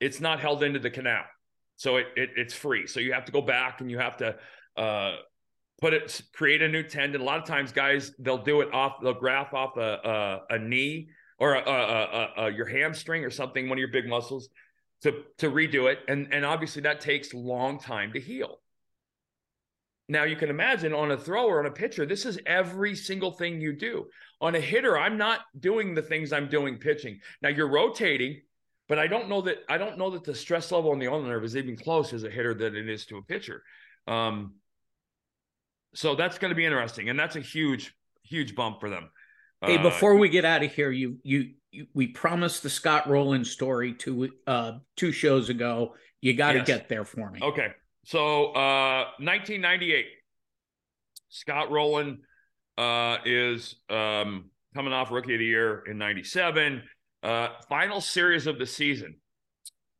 it's 0.00 0.20
not 0.20 0.40
held 0.40 0.62
into 0.62 0.78
the 0.78 0.90
canal. 0.90 1.24
So 1.76 1.96
it, 1.96 2.06
it 2.16 2.30
it's 2.36 2.54
free. 2.54 2.86
So 2.86 3.00
you 3.00 3.12
have 3.12 3.26
to 3.26 3.32
go 3.32 3.42
back 3.42 3.80
and 3.80 3.90
you 3.90 3.98
have 3.98 4.16
to 4.18 4.36
uh, 4.76 5.16
put 5.80 5.92
it, 5.92 6.20
create 6.34 6.62
a 6.62 6.68
new 6.68 6.82
tendon. 6.82 7.20
A 7.20 7.24
lot 7.24 7.38
of 7.38 7.44
times, 7.44 7.72
guys, 7.72 8.12
they'll 8.18 8.42
do 8.42 8.62
it 8.62 8.72
off, 8.72 8.96
they'll 9.02 9.14
graft 9.14 9.52
off 9.52 9.76
a, 9.76 10.40
a, 10.50 10.54
a 10.54 10.58
knee 10.58 11.08
or 11.38 11.54
a, 11.54 11.60
a, 11.60 12.32
a, 12.44 12.52
your 12.52 12.66
hamstring 12.66 13.24
or 13.24 13.30
something, 13.30 13.68
one 13.68 13.78
of 13.78 13.80
your 13.80 13.88
big 13.88 14.08
muscles 14.08 14.48
to, 15.02 15.22
to 15.38 15.50
redo 15.50 15.90
it. 15.90 15.98
And, 16.08 16.32
and 16.32 16.44
obviously 16.44 16.82
that 16.82 17.00
takes 17.00 17.34
long 17.34 17.78
time 17.78 18.12
to 18.12 18.20
heal. 18.20 18.60
Now 20.08 20.24
you 20.24 20.36
can 20.36 20.50
imagine 20.50 20.94
on 20.94 21.10
a 21.10 21.16
thrower, 21.16 21.58
on 21.58 21.66
a 21.66 21.70
pitcher, 21.70 22.06
this 22.06 22.24
is 22.26 22.38
every 22.46 22.94
single 22.94 23.32
thing 23.32 23.60
you 23.60 23.72
do. 23.72 24.06
On 24.40 24.54
a 24.54 24.60
hitter, 24.60 24.96
I'm 24.96 25.18
not 25.18 25.40
doing 25.58 25.94
the 25.94 26.02
things 26.02 26.32
I'm 26.32 26.48
doing 26.48 26.78
pitching. 26.78 27.20
Now 27.42 27.48
you're 27.48 27.68
rotating, 27.68 28.42
but 28.88 28.98
I 28.98 29.08
don't 29.08 29.28
know 29.28 29.42
that 29.42 29.58
I 29.68 29.78
don't 29.78 29.98
know 29.98 30.10
that 30.10 30.22
the 30.22 30.34
stress 30.34 30.70
level 30.70 30.92
on 30.92 31.00
the 31.00 31.08
ulnar 31.08 31.28
nerve 31.28 31.44
is 31.44 31.56
even 31.56 31.76
close 31.76 32.12
as 32.12 32.22
a 32.22 32.30
hitter 32.30 32.54
than 32.54 32.76
it 32.76 32.88
is 32.88 33.06
to 33.06 33.16
a 33.16 33.22
pitcher. 33.22 33.62
Um, 34.06 34.54
so 35.94 36.14
that's 36.14 36.38
going 36.38 36.50
to 36.50 36.54
be 36.54 36.64
interesting, 36.64 37.08
and 37.08 37.18
that's 37.18 37.36
a 37.36 37.40
huge, 37.40 37.92
huge 38.22 38.54
bump 38.54 38.78
for 38.80 38.90
them. 38.90 39.10
Hey, 39.62 39.78
uh, 39.78 39.82
before 39.82 40.16
we 40.16 40.28
get 40.28 40.44
out 40.44 40.62
of 40.62 40.72
here, 40.72 40.90
you, 40.90 41.18
you, 41.22 41.54
you 41.70 41.86
we 41.94 42.08
promised 42.08 42.62
the 42.62 42.70
Scott 42.70 43.08
Rolen 43.08 43.44
story 43.44 43.94
two 43.94 44.30
uh 44.46 44.72
two 44.96 45.12
shows 45.12 45.48
ago. 45.48 45.94
You 46.20 46.34
got 46.34 46.52
to 46.52 46.58
yes. 46.58 46.66
get 46.66 46.88
there 46.88 47.04
for 47.04 47.30
me. 47.30 47.40
Okay. 47.42 47.68
So, 48.04 48.52
uh, 48.52 49.06
1998, 49.18 50.06
Scott 51.28 51.70
Rolen 51.70 52.20
uh, 52.78 53.18
is 53.24 53.74
um, 53.90 54.50
coming 54.74 54.92
off 54.92 55.10
Rookie 55.10 55.34
of 55.34 55.40
the 55.40 55.44
Year 55.44 55.82
in 55.86 55.98
97. 55.98 56.82
Uh, 57.22 57.48
final 57.68 58.00
series 58.00 58.46
of 58.46 58.58
the 58.58 58.66
season. 58.66 59.16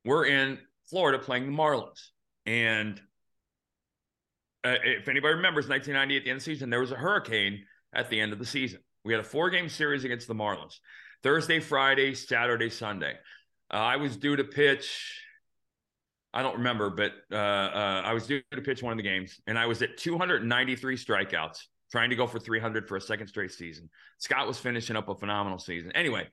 We're 0.05 0.27
in 0.27 0.59
Florida 0.89 1.19
playing 1.19 1.47
the 1.47 1.53
Marlins. 1.53 2.11
And 2.45 3.01
uh, 4.63 4.77
if 4.85 5.09
anybody 5.09 5.35
remembers 5.35 5.69
1998 5.69 6.17
at 6.19 6.25
the 6.25 6.31
end 6.31 6.37
of 6.37 6.45
the 6.45 6.45
season, 6.45 6.71
there 6.71 6.81
was 6.81 6.93
a 6.93 6.97
hurricane 6.97 7.65
at 7.93 8.09
the 8.09 8.21
end 8.21 8.33
of 8.33 8.39
the 8.39 8.47
season. 8.47 8.81
We 9.07 9.13
had 9.13 9.21
a 9.21 9.25
four 9.25 9.51
game 9.51 9.69
series 9.69 10.05
against 10.05 10.27
the 10.27 10.35
Marlins 10.35 10.81
Thursday, 11.23 11.61
Friday, 11.61 12.15
Saturday, 12.15 12.71
Sunday. 12.71 13.15
Uh, 13.73 13.77
I 13.77 13.97
was 13.97 14.17
due 14.17 14.37
to 14.37 14.45
pitch 14.45 15.23
I 16.35 16.43
don't 16.43 16.59
remember, 16.59 16.91
but 16.91 17.13
uh, 17.33 17.35
uh, 17.35 18.03
I 18.05 18.13
was 18.13 18.27
due 18.27 18.43
to 18.53 18.61
pitch 18.61 18.83
one 18.83 18.93
of 18.93 18.99
the 18.99 19.03
games, 19.03 19.41
and 19.47 19.59
I 19.59 19.65
was 19.65 19.81
at 19.81 19.97
293 19.97 20.95
strikeouts, 20.95 21.61
trying 21.91 22.11
to 22.11 22.17
go 22.17 22.27
for 22.27 22.39
300 22.39 22.87
for 22.87 22.97
a 22.97 23.01
second 23.01 23.29
straight 23.29 23.53
season. 23.53 23.89
Scott 24.19 24.47
was 24.47 24.59
finishing 24.59 24.97
up 24.97 25.09
a 25.09 25.15
phenomenal 25.15 25.59
season. 25.59 25.93
Anyway, 25.93 26.29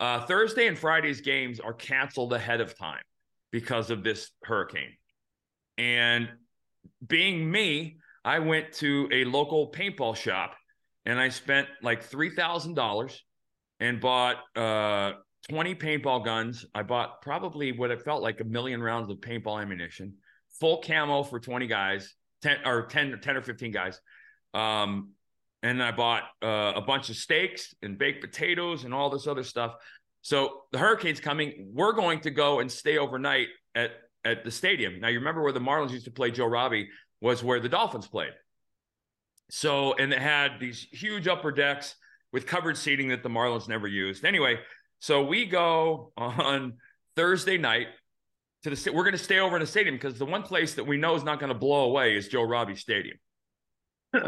uh, 0.00 0.24
Thursday 0.24 0.68
and 0.68 0.78
Friday's 0.78 1.20
games 1.20 1.60
are 1.60 1.74
canceled 1.74 2.32
ahead 2.32 2.62
of 2.62 2.78
time 2.78 3.02
because 3.50 3.90
of 3.90 4.02
this 4.02 4.30
hurricane. 4.42 4.94
And 5.76 6.30
being 7.06 7.50
me, 7.50 7.98
I 8.24 8.38
went 8.38 8.72
to 8.74 9.06
a 9.12 9.24
local 9.24 9.70
paintball 9.70 10.16
shop 10.16 10.54
and 11.04 11.18
I 11.18 11.28
spent 11.28 11.68
like 11.82 12.08
$3,000 12.08 13.16
and 13.80 14.00
bought 14.00 14.36
uh, 14.56 15.12
20 15.48 15.74
paintball 15.74 16.24
guns. 16.24 16.64
I 16.74 16.82
bought 16.82 17.22
probably 17.22 17.72
what 17.72 17.90
it 17.90 18.02
felt 18.02 18.22
like 18.22 18.40
a 18.40 18.44
million 18.44 18.82
rounds 18.82 19.10
of 19.10 19.18
paintball 19.18 19.60
ammunition, 19.60 20.14
full 20.60 20.82
camo 20.82 21.22
for 21.22 21.40
20 21.40 21.66
guys, 21.66 22.14
10 22.42 22.58
or 22.64 22.86
10, 22.86 23.18
10 23.20 23.36
or 23.36 23.42
15 23.42 23.72
guys. 23.72 24.00
Um, 24.54 25.10
and 25.62 25.82
I 25.82 25.92
bought 25.92 26.24
uh, 26.42 26.72
a 26.76 26.80
bunch 26.80 27.08
of 27.08 27.16
steaks 27.16 27.74
and 27.82 27.98
baked 27.98 28.20
potatoes 28.20 28.84
and 28.84 28.92
all 28.92 29.10
this 29.10 29.26
other 29.26 29.44
stuff. 29.44 29.74
So 30.22 30.62
the 30.72 30.78
hurricane's 30.78 31.20
coming. 31.20 31.70
We're 31.72 31.92
going 31.92 32.20
to 32.20 32.30
go 32.30 32.60
and 32.60 32.70
stay 32.70 32.98
overnight 32.98 33.48
at 33.74 33.92
at 34.24 34.44
the 34.44 34.50
stadium. 34.50 35.00
Now 35.00 35.08
you 35.08 35.18
remember 35.18 35.42
where 35.42 35.52
the 35.52 35.60
Marlins 35.60 35.90
used 35.90 36.04
to 36.04 36.12
play 36.12 36.30
Joe 36.30 36.46
Robbie 36.46 36.88
was 37.20 37.42
where 37.42 37.60
the 37.60 37.68
Dolphins 37.68 38.06
played. 38.06 38.32
So 39.54 39.92
and 39.92 40.14
it 40.14 40.18
had 40.18 40.58
these 40.58 40.86
huge 40.90 41.28
upper 41.28 41.52
decks 41.52 41.94
with 42.32 42.46
covered 42.46 42.74
seating 42.74 43.08
that 43.08 43.22
the 43.22 43.28
Marlins 43.28 43.68
never 43.68 43.86
used. 43.86 44.24
Anyway, 44.24 44.58
so 44.98 45.22
we 45.22 45.44
go 45.44 46.10
on 46.16 46.78
Thursday 47.16 47.58
night 47.58 47.88
to 48.62 48.70
the. 48.70 48.90
We're 48.90 49.02
going 49.02 49.12
to 49.12 49.18
stay 49.18 49.40
over 49.40 49.56
in 49.56 49.60
the 49.60 49.66
stadium 49.66 49.96
because 49.96 50.18
the 50.18 50.24
one 50.24 50.42
place 50.42 50.72
that 50.76 50.84
we 50.84 50.96
know 50.96 51.14
is 51.16 51.22
not 51.22 51.38
going 51.38 51.52
to 51.52 51.58
blow 51.58 51.84
away 51.84 52.16
is 52.16 52.28
Joe 52.28 52.44
Robbie 52.44 52.76
Stadium. 52.76 53.18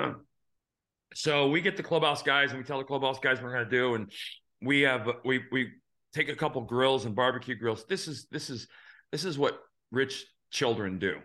so 1.15 1.49
we 1.49 1.63
get 1.63 1.79
the 1.79 1.83
clubhouse 1.83 2.23
guys 2.23 2.51
and 2.51 2.59
we 2.59 2.65
tell 2.65 2.77
the 2.77 2.85
clubhouse 2.85 3.19
guys 3.19 3.41
we're 3.41 3.51
going 3.51 3.65
to 3.65 3.71
do, 3.71 3.95
and 3.95 4.13
we 4.61 4.83
have 4.83 5.09
we 5.25 5.41
we 5.51 5.71
take 6.13 6.29
a 6.29 6.37
couple 6.37 6.61
grills 6.61 7.07
and 7.07 7.17
barbecue 7.17 7.55
grills. 7.55 7.87
This 7.89 8.09
is 8.09 8.27
this 8.31 8.51
is 8.51 8.69
this 9.11 9.25
is 9.25 9.39
what 9.39 9.59
rich 9.91 10.27
children 10.51 10.99
do. 10.99 11.17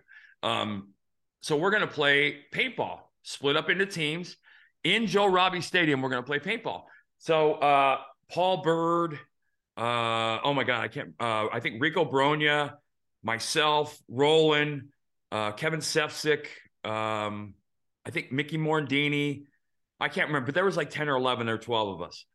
Um, 0.41 0.93
so 1.41 1.57
we're 1.57 1.71
going 1.71 1.81
to 1.81 1.87
play 1.87 2.37
paintball, 2.53 2.99
split 3.23 3.57
up 3.57 3.69
into 3.69 3.85
teams 3.85 4.37
in 4.83 5.07
Joe 5.07 5.25
Robbie 5.25 5.61
Stadium. 5.61 6.01
We're 6.01 6.09
going 6.09 6.23
to 6.23 6.27
play 6.27 6.39
paintball. 6.39 6.83
So 7.17 7.53
uh, 7.53 7.99
Paul 8.31 8.61
Byrd 8.61 9.19
uh, 9.79 10.41
oh 10.43 10.53
my 10.53 10.65
God, 10.65 10.81
I 10.81 10.87
can't. 10.89 11.13
Uh, 11.19 11.47
I 11.53 11.61
think 11.61 11.81
Rico 11.81 12.03
Brogna, 12.03 12.73
myself, 13.23 13.97
Rolen, 14.09 14.89
uh, 15.31 15.53
Kevin 15.53 15.79
Sefcik, 15.79 16.47
um, 16.83 17.53
I 18.05 18.11
think 18.11 18.33
Mickey 18.33 18.57
Morandini. 18.57 19.43
I 20.01 20.09
can't 20.09 20.27
remember, 20.27 20.47
but 20.47 20.55
there 20.55 20.65
was 20.65 20.75
like 20.75 20.89
10 20.89 21.07
or 21.07 21.15
11 21.15 21.47
or 21.47 21.57
12 21.57 22.01
of 22.01 22.01
us. 22.01 22.25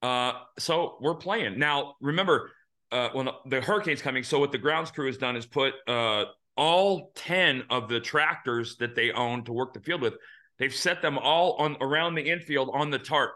Uh, 0.00 0.32
so 0.60 0.96
we're 1.00 1.16
playing. 1.16 1.58
Now, 1.58 1.94
remember, 2.00 2.52
uh, 2.92 3.08
when 3.12 3.26
the, 3.26 3.32
the, 3.46 3.60
hurricane's 3.60 4.02
coming, 4.02 4.22
so 4.22 4.38
what 4.38 4.52
the 4.52 4.58
grounds 4.58 4.92
crew 4.92 5.06
has 5.06 5.16
done 5.16 5.36
is 5.36 5.44
put 5.44 5.74
uh, 5.88 6.26
all 6.56 7.12
10 7.14 7.64
of 7.70 7.88
the 7.88 8.00
tractors 8.00 8.76
that 8.76 8.94
they 8.94 9.12
own 9.12 9.44
to 9.44 9.52
work 9.52 9.74
the 9.74 9.80
field 9.80 10.00
with, 10.00 10.14
they've 10.58 10.74
set 10.74 11.02
them 11.02 11.18
all 11.18 11.52
on 11.54 11.76
around 11.80 12.14
the 12.14 12.22
infield 12.22 12.70
on 12.72 12.90
the 12.90 12.98
tarp. 12.98 13.32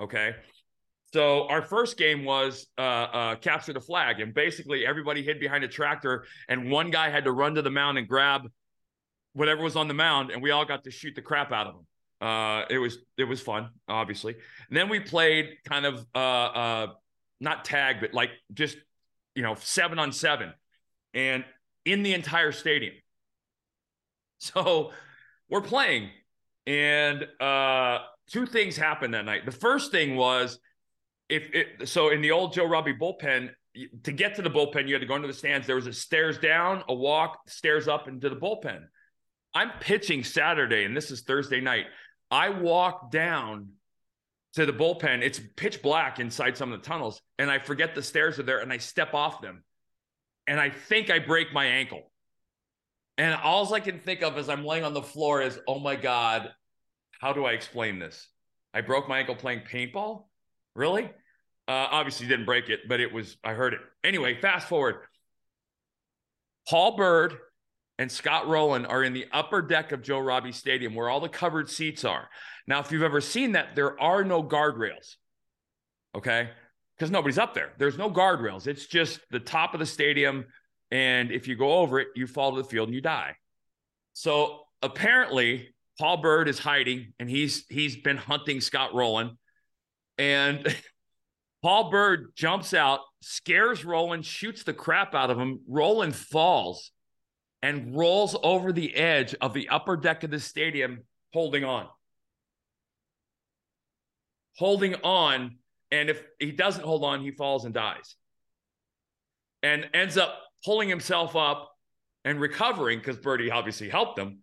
Okay. 0.00 0.34
So 1.12 1.46
our 1.48 1.60
first 1.60 1.98
game 1.98 2.24
was 2.24 2.66
uh, 2.78 2.80
uh, 2.80 3.34
capture 3.36 3.74
the 3.74 3.80
flag, 3.80 4.20
and 4.20 4.32
basically 4.32 4.86
everybody 4.86 5.22
hid 5.22 5.38
behind 5.38 5.62
a 5.62 5.68
tractor, 5.68 6.24
and 6.48 6.70
one 6.70 6.90
guy 6.90 7.10
had 7.10 7.24
to 7.24 7.32
run 7.32 7.54
to 7.56 7.62
the 7.62 7.70
mound 7.70 7.98
and 7.98 8.08
grab 8.08 8.42
whatever 9.34 9.62
was 9.62 9.76
on 9.76 9.88
the 9.88 9.94
mound, 9.94 10.30
and 10.30 10.42
we 10.42 10.50
all 10.50 10.64
got 10.64 10.84
to 10.84 10.90
shoot 10.90 11.14
the 11.14 11.22
crap 11.22 11.52
out 11.52 11.66
of 11.66 11.74
him. 11.74 11.86
Uh, 12.26 12.64
it 12.70 12.78
was 12.78 12.98
it 13.18 13.24
was 13.24 13.40
fun, 13.40 13.68
obviously. 13.88 14.34
And 14.68 14.76
then 14.76 14.88
we 14.88 15.00
played 15.00 15.56
kind 15.64 15.84
of 15.84 16.06
uh, 16.14 16.18
uh, 16.18 16.86
not 17.40 17.64
tag, 17.64 17.96
but 18.00 18.14
like 18.14 18.30
just 18.52 18.76
you 19.34 19.42
know 19.42 19.54
seven 19.56 19.98
on 19.98 20.12
seven, 20.12 20.52
and 21.14 21.44
in 21.84 22.02
the 22.02 22.14
entire 22.14 22.52
stadium. 22.52 22.94
So 24.38 24.92
we're 25.48 25.60
playing, 25.60 26.10
and 26.66 27.26
uh, 27.40 27.98
two 28.28 28.46
things 28.46 28.76
happened 28.76 29.14
that 29.14 29.24
night. 29.24 29.46
The 29.46 29.52
first 29.52 29.92
thing 29.92 30.16
was 30.16 30.58
if 31.28 31.48
it, 31.54 31.88
so 31.88 32.10
in 32.10 32.20
the 32.20 32.32
old 32.32 32.52
Joe 32.52 32.66
Robbie 32.66 32.94
bullpen, 32.94 33.50
to 34.02 34.12
get 34.12 34.34
to 34.34 34.42
the 34.42 34.50
bullpen, 34.50 34.86
you 34.86 34.94
had 34.94 35.00
to 35.00 35.06
go 35.06 35.16
into 35.16 35.28
the 35.28 35.34
stands. 35.34 35.66
There 35.66 35.76
was 35.76 35.86
a 35.86 35.92
stairs 35.92 36.38
down, 36.38 36.82
a 36.88 36.94
walk, 36.94 37.48
stairs 37.48 37.88
up 37.88 38.06
into 38.08 38.28
the 38.28 38.36
bullpen. 38.36 38.82
I'm 39.54 39.70
pitching 39.80 40.24
Saturday, 40.24 40.84
and 40.84 40.96
this 40.96 41.10
is 41.10 41.22
Thursday 41.22 41.60
night. 41.60 41.86
I 42.30 42.50
walk 42.50 43.10
down 43.10 43.68
to 44.54 44.66
the 44.66 44.72
bullpen. 44.72 45.22
It's 45.22 45.40
pitch 45.56 45.82
black 45.82 46.20
inside 46.20 46.56
some 46.56 46.72
of 46.72 46.82
the 46.82 46.86
tunnels, 46.86 47.22
and 47.38 47.50
I 47.50 47.58
forget 47.58 47.94
the 47.94 48.02
stairs 48.02 48.38
are 48.38 48.42
there, 48.42 48.60
and 48.60 48.72
I 48.72 48.78
step 48.78 49.14
off 49.14 49.40
them, 49.40 49.64
and 50.46 50.60
I 50.60 50.70
think 50.70 51.10
I 51.10 51.18
break 51.18 51.52
my 51.52 51.64
ankle. 51.64 52.10
And 53.18 53.34
all 53.34 53.72
I 53.74 53.80
can 53.80 53.98
think 53.98 54.22
of 54.22 54.36
as 54.38 54.48
I'm 54.48 54.64
laying 54.64 54.84
on 54.84 54.94
the 54.94 55.02
floor 55.02 55.42
is, 55.42 55.58
oh 55.68 55.78
my 55.78 55.96
God, 55.96 56.50
how 57.20 57.32
do 57.32 57.44
I 57.44 57.52
explain 57.52 57.98
this? 57.98 58.28
I 58.74 58.80
broke 58.80 59.08
my 59.08 59.18
ankle 59.18 59.36
playing 59.36 59.60
paintball? 59.60 60.24
Really? 60.74 61.04
Uh, 61.68 61.88
obviously 61.90 62.26
didn't 62.26 62.46
break 62.46 62.68
it, 62.68 62.80
but 62.88 63.00
it 63.00 63.12
was, 63.12 63.36
I 63.44 63.52
heard 63.52 63.74
it. 63.74 63.80
Anyway, 64.02 64.40
fast 64.40 64.68
forward. 64.68 64.96
Paul 66.68 66.96
Byrd 66.96 67.34
and 67.98 68.10
Scott 68.10 68.48
Rolen 68.48 68.86
are 68.86 69.04
in 69.04 69.12
the 69.12 69.26
upper 69.32 69.62
deck 69.62 69.92
of 69.92 70.02
Joe 70.02 70.18
Robbie 70.18 70.52
Stadium 70.52 70.94
where 70.94 71.08
all 71.08 71.20
the 71.20 71.28
covered 71.28 71.68
seats 71.68 72.04
are. 72.04 72.28
Now, 72.66 72.80
if 72.80 72.90
you've 72.90 73.02
ever 73.02 73.20
seen 73.20 73.52
that, 73.52 73.76
there 73.76 74.00
are 74.00 74.24
no 74.24 74.42
guardrails. 74.42 75.16
Okay. 76.14 76.50
Because 77.02 77.10
nobody's 77.10 77.38
up 77.38 77.52
there. 77.52 77.72
There's 77.78 77.98
no 77.98 78.08
guardrails. 78.08 78.68
It's 78.68 78.86
just 78.86 79.18
the 79.32 79.40
top 79.40 79.74
of 79.74 79.80
the 79.80 79.86
stadium. 79.86 80.44
And 80.92 81.32
if 81.32 81.48
you 81.48 81.56
go 81.56 81.78
over 81.78 81.98
it, 81.98 82.06
you 82.14 82.28
fall 82.28 82.54
to 82.54 82.62
the 82.62 82.68
field 82.68 82.86
and 82.86 82.94
you 82.94 83.00
die. 83.00 83.34
So 84.12 84.60
apparently, 84.82 85.74
Paul 85.98 86.18
Byrd 86.18 86.46
is 86.46 86.60
hiding 86.60 87.12
and 87.18 87.28
he's 87.28 87.66
he's 87.68 87.96
been 87.96 88.18
hunting 88.18 88.60
Scott 88.60 88.94
Rolen. 88.94 89.36
And 90.16 90.64
Paul 91.64 91.90
Byrd 91.90 92.34
jumps 92.36 92.72
out, 92.72 93.00
scares 93.20 93.84
Rolen, 93.84 94.22
shoots 94.22 94.62
the 94.62 94.72
crap 94.72 95.12
out 95.12 95.28
of 95.28 95.36
him. 95.36 95.58
Rolen 95.66 96.12
falls 96.12 96.92
and 97.62 97.96
rolls 97.96 98.36
over 98.44 98.72
the 98.72 98.94
edge 98.94 99.34
of 99.40 99.54
the 99.54 99.70
upper 99.70 99.96
deck 99.96 100.22
of 100.22 100.30
the 100.30 100.38
stadium, 100.38 101.00
holding 101.32 101.64
on. 101.64 101.88
Holding 104.56 104.94
on. 105.02 105.56
And 105.92 106.10
if 106.10 106.24
he 106.40 106.50
doesn't 106.50 106.84
hold 106.84 107.04
on, 107.04 107.22
he 107.22 107.30
falls 107.30 107.64
and 107.64 107.72
dies. 107.72 108.16
And 109.62 109.88
ends 109.94 110.16
up 110.16 110.36
pulling 110.64 110.88
himself 110.88 111.36
up 111.36 111.70
and 112.24 112.40
recovering 112.40 112.98
because 112.98 113.18
Birdie 113.18 113.52
obviously 113.52 113.88
helped 113.88 114.18
him. 114.18 114.40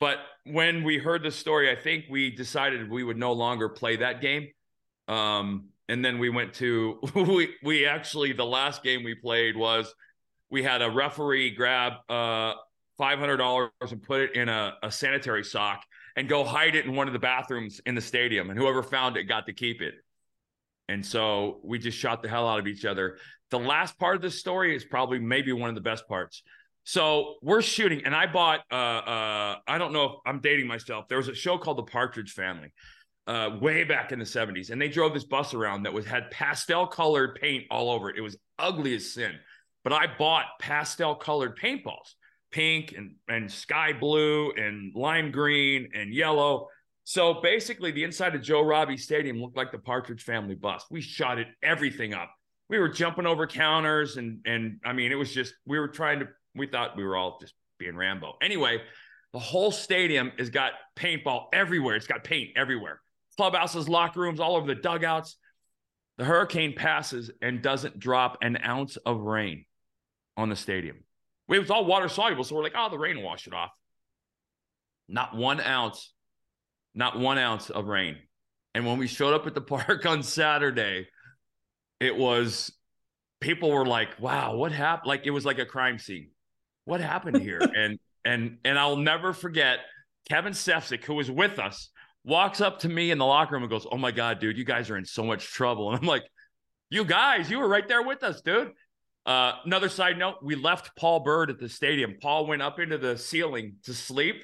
But 0.00 0.18
when 0.44 0.82
we 0.82 0.98
heard 0.98 1.22
the 1.22 1.30
story, 1.30 1.70
I 1.70 1.76
think 1.76 2.06
we 2.10 2.30
decided 2.30 2.90
we 2.90 3.04
would 3.04 3.16
no 3.16 3.32
longer 3.32 3.68
play 3.68 3.96
that 3.96 4.20
game. 4.20 4.48
Um, 5.06 5.68
and 5.88 6.04
then 6.04 6.18
we 6.18 6.30
went 6.30 6.54
to 6.54 6.98
we 7.14 7.54
we 7.62 7.86
actually 7.86 8.32
the 8.32 8.44
last 8.44 8.82
game 8.82 9.04
we 9.04 9.14
played 9.14 9.56
was 9.56 9.94
we 10.50 10.62
had 10.62 10.82
a 10.82 10.90
referee 10.90 11.50
grab 11.50 11.92
uh 12.08 12.54
five 12.96 13.18
hundred 13.18 13.36
dollars 13.36 13.70
and 13.90 14.02
put 14.02 14.22
it 14.22 14.34
in 14.34 14.48
a, 14.48 14.74
a 14.82 14.90
sanitary 14.90 15.44
sock 15.44 15.84
and 16.16 16.28
go 16.28 16.44
hide 16.44 16.74
it 16.74 16.86
in 16.86 16.94
one 16.94 17.06
of 17.06 17.12
the 17.12 17.18
bathrooms 17.18 17.80
in 17.86 17.94
the 17.94 18.00
stadium, 18.00 18.50
and 18.50 18.58
whoever 18.58 18.82
found 18.82 19.16
it 19.16 19.24
got 19.24 19.46
to 19.46 19.52
keep 19.52 19.82
it. 19.82 19.94
And 20.88 21.04
so 21.04 21.60
we 21.64 21.78
just 21.78 21.98
shot 21.98 22.22
the 22.22 22.28
hell 22.28 22.48
out 22.48 22.58
of 22.58 22.66
each 22.66 22.84
other. 22.84 23.18
The 23.50 23.58
last 23.58 23.98
part 23.98 24.16
of 24.16 24.22
the 24.22 24.30
story 24.30 24.76
is 24.76 24.84
probably 24.84 25.18
maybe 25.18 25.52
one 25.52 25.68
of 25.68 25.74
the 25.74 25.80
best 25.80 26.06
parts. 26.08 26.42
So 26.84 27.36
we're 27.40 27.62
shooting, 27.62 28.04
and 28.04 28.14
I 28.14 28.26
bought. 28.26 28.60
Uh, 28.70 28.74
uh, 28.74 29.56
I 29.66 29.78
don't 29.78 29.92
know 29.92 30.04
if 30.04 30.12
I'm 30.26 30.40
dating 30.40 30.66
myself. 30.66 31.08
There 31.08 31.18
was 31.18 31.28
a 31.28 31.34
show 31.34 31.56
called 31.56 31.78
The 31.78 31.84
Partridge 31.84 32.32
Family, 32.32 32.72
uh, 33.26 33.56
way 33.60 33.84
back 33.84 34.12
in 34.12 34.18
the 34.18 34.26
70s, 34.26 34.70
and 34.70 34.80
they 34.80 34.88
drove 34.88 35.14
this 35.14 35.24
bus 35.24 35.54
around 35.54 35.84
that 35.84 35.94
was 35.94 36.04
had 36.04 36.30
pastel 36.30 36.86
colored 36.86 37.38
paint 37.40 37.64
all 37.70 37.90
over 37.90 38.10
it. 38.10 38.18
It 38.18 38.20
was 38.20 38.36
ugly 38.58 38.94
as 38.94 39.12
sin. 39.12 39.32
But 39.82 39.94
I 39.94 40.06
bought 40.18 40.46
pastel 40.60 41.14
colored 41.14 41.58
paintballs, 41.58 42.14
pink 42.50 42.94
and 42.96 43.16
and 43.28 43.50
sky 43.50 43.92
blue 43.92 44.52
and 44.52 44.94
lime 44.94 45.30
green 45.30 45.88
and 45.94 46.12
yellow. 46.12 46.68
So 47.04 47.34
basically, 47.42 47.90
the 47.90 48.04
inside 48.04 48.34
of 48.34 48.42
Joe 48.42 48.62
Robbie 48.62 48.96
Stadium 48.96 49.40
looked 49.40 49.56
like 49.56 49.72
the 49.72 49.78
Partridge 49.78 50.22
Family 50.22 50.54
bus. 50.54 50.84
We 50.90 51.00
shot 51.00 51.38
it 51.38 51.48
everything 51.62 52.14
up. 52.14 52.30
We 52.68 52.78
were 52.78 52.88
jumping 52.88 53.26
over 53.26 53.46
counters 53.46 54.16
and 54.16 54.40
and 54.46 54.80
I 54.84 54.94
mean, 54.94 55.12
it 55.12 55.16
was 55.16 55.32
just 55.32 55.54
we 55.66 55.78
were 55.78 55.88
trying 55.88 56.20
to. 56.20 56.28
We 56.54 56.66
thought 56.66 56.96
we 56.96 57.04
were 57.04 57.16
all 57.16 57.38
just 57.40 57.52
being 57.78 57.96
Rambo. 57.96 58.34
Anyway, 58.40 58.80
the 59.32 59.38
whole 59.38 59.70
stadium 59.70 60.32
has 60.38 60.50
got 60.50 60.72
paintball 60.96 61.46
everywhere. 61.52 61.96
It's 61.96 62.06
got 62.06 62.24
paint 62.24 62.50
everywhere 62.56 63.00
clubhouses, 63.36 63.88
locker 63.88 64.20
rooms, 64.20 64.40
all 64.40 64.56
over 64.56 64.66
the 64.66 64.80
dugouts. 64.80 65.36
The 66.18 66.24
hurricane 66.24 66.74
passes 66.76 67.30
and 67.42 67.62
doesn't 67.62 67.98
drop 67.98 68.38
an 68.42 68.58
ounce 68.64 68.96
of 68.98 69.20
rain 69.20 69.64
on 70.36 70.48
the 70.48 70.56
stadium. 70.56 70.98
It 71.48 71.58
was 71.58 71.70
all 71.70 71.84
water 71.84 72.08
soluble, 72.08 72.44
so 72.44 72.54
we're 72.54 72.62
like, 72.62 72.74
oh, 72.76 72.88
the 72.88 72.98
rain 72.98 73.16
will 73.16 73.24
wash 73.24 73.46
it 73.46 73.52
off. 73.52 73.70
Not 75.08 75.36
one 75.36 75.60
ounce, 75.60 76.13
not 76.94 77.18
one 77.18 77.38
ounce 77.38 77.70
of 77.70 77.86
rain. 77.86 78.16
And 78.74 78.86
when 78.86 78.98
we 78.98 79.06
showed 79.06 79.34
up 79.34 79.46
at 79.46 79.54
the 79.54 79.60
park 79.60 80.06
on 80.06 80.22
Saturday, 80.22 81.08
it 82.00 82.16
was 82.16 82.72
people 83.40 83.70
were 83.70 83.86
like, 83.86 84.20
wow, 84.20 84.56
what 84.56 84.72
happened? 84.72 85.08
Like 85.08 85.26
it 85.26 85.30
was 85.30 85.44
like 85.44 85.58
a 85.58 85.66
crime 85.66 85.98
scene. 85.98 86.30
What 86.84 87.00
happened 87.00 87.40
here? 87.40 87.60
and 87.76 87.98
and 88.24 88.58
and 88.64 88.78
I'll 88.78 88.96
never 88.96 89.32
forget 89.32 89.80
Kevin 90.28 90.52
Sefcik, 90.52 91.04
who 91.04 91.14
was 91.14 91.30
with 91.30 91.58
us 91.58 91.90
walks 92.24 92.60
up 92.60 92.80
to 92.80 92.88
me 92.88 93.10
in 93.10 93.18
the 93.18 93.26
locker 93.26 93.54
room 93.54 93.62
and 93.62 93.70
goes, 93.70 93.86
Oh 93.90 93.98
my 93.98 94.10
God, 94.10 94.40
dude, 94.40 94.56
you 94.56 94.64
guys 94.64 94.90
are 94.90 94.96
in 94.96 95.04
so 95.04 95.22
much 95.22 95.46
trouble. 95.46 95.88
And 95.92 96.00
I'm 96.00 96.06
like, 96.06 96.24
You 96.90 97.04
guys, 97.04 97.50
you 97.50 97.58
were 97.58 97.68
right 97.68 97.86
there 97.86 98.02
with 98.02 98.22
us, 98.22 98.40
dude. 98.40 98.72
Uh, 99.26 99.52
another 99.64 99.88
side 99.88 100.18
note, 100.18 100.36
we 100.42 100.54
left 100.54 100.96
Paul 100.96 101.20
Byrd 101.20 101.50
at 101.50 101.58
the 101.58 101.68
stadium. 101.68 102.16
Paul 102.20 102.46
went 102.46 102.60
up 102.60 102.78
into 102.78 102.98
the 102.98 103.16
ceiling 103.16 103.76
to 103.84 103.94
sleep 103.94 104.42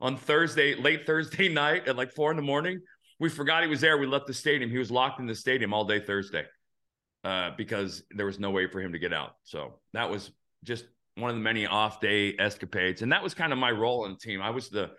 on 0.00 0.16
Thursday, 0.16 0.74
late 0.74 1.06
Thursday 1.06 1.48
night 1.52 1.88
at 1.88 1.96
like 1.96 2.12
four 2.12 2.30
in 2.30 2.36
the 2.36 2.42
morning. 2.42 2.80
We 3.18 3.28
forgot 3.28 3.62
he 3.62 3.68
was 3.68 3.80
there. 3.80 3.98
We 3.98 4.06
left 4.06 4.26
the 4.26 4.34
stadium. 4.34 4.70
He 4.70 4.78
was 4.78 4.90
locked 4.90 5.20
in 5.20 5.26
the 5.26 5.34
stadium 5.34 5.74
all 5.74 5.84
day 5.84 6.00
Thursday 6.00 6.46
uh, 7.24 7.50
because 7.56 8.02
there 8.10 8.26
was 8.26 8.38
no 8.38 8.50
way 8.50 8.66
for 8.66 8.80
him 8.80 8.92
to 8.92 8.98
get 8.98 9.12
out. 9.12 9.32
So 9.44 9.80
that 9.92 10.08
was 10.08 10.30
just 10.64 10.86
one 11.16 11.30
of 11.30 11.36
the 11.36 11.42
many 11.42 11.66
off 11.66 12.00
day 12.00 12.34
escapades. 12.38 13.02
And 13.02 13.12
that 13.12 13.22
was 13.22 13.34
kind 13.34 13.52
of 13.52 13.58
my 13.58 13.70
role 13.70 14.06
in 14.06 14.12
the 14.12 14.18
team. 14.18 14.40
I 14.40 14.50
was 14.50 14.70
the 14.70 14.90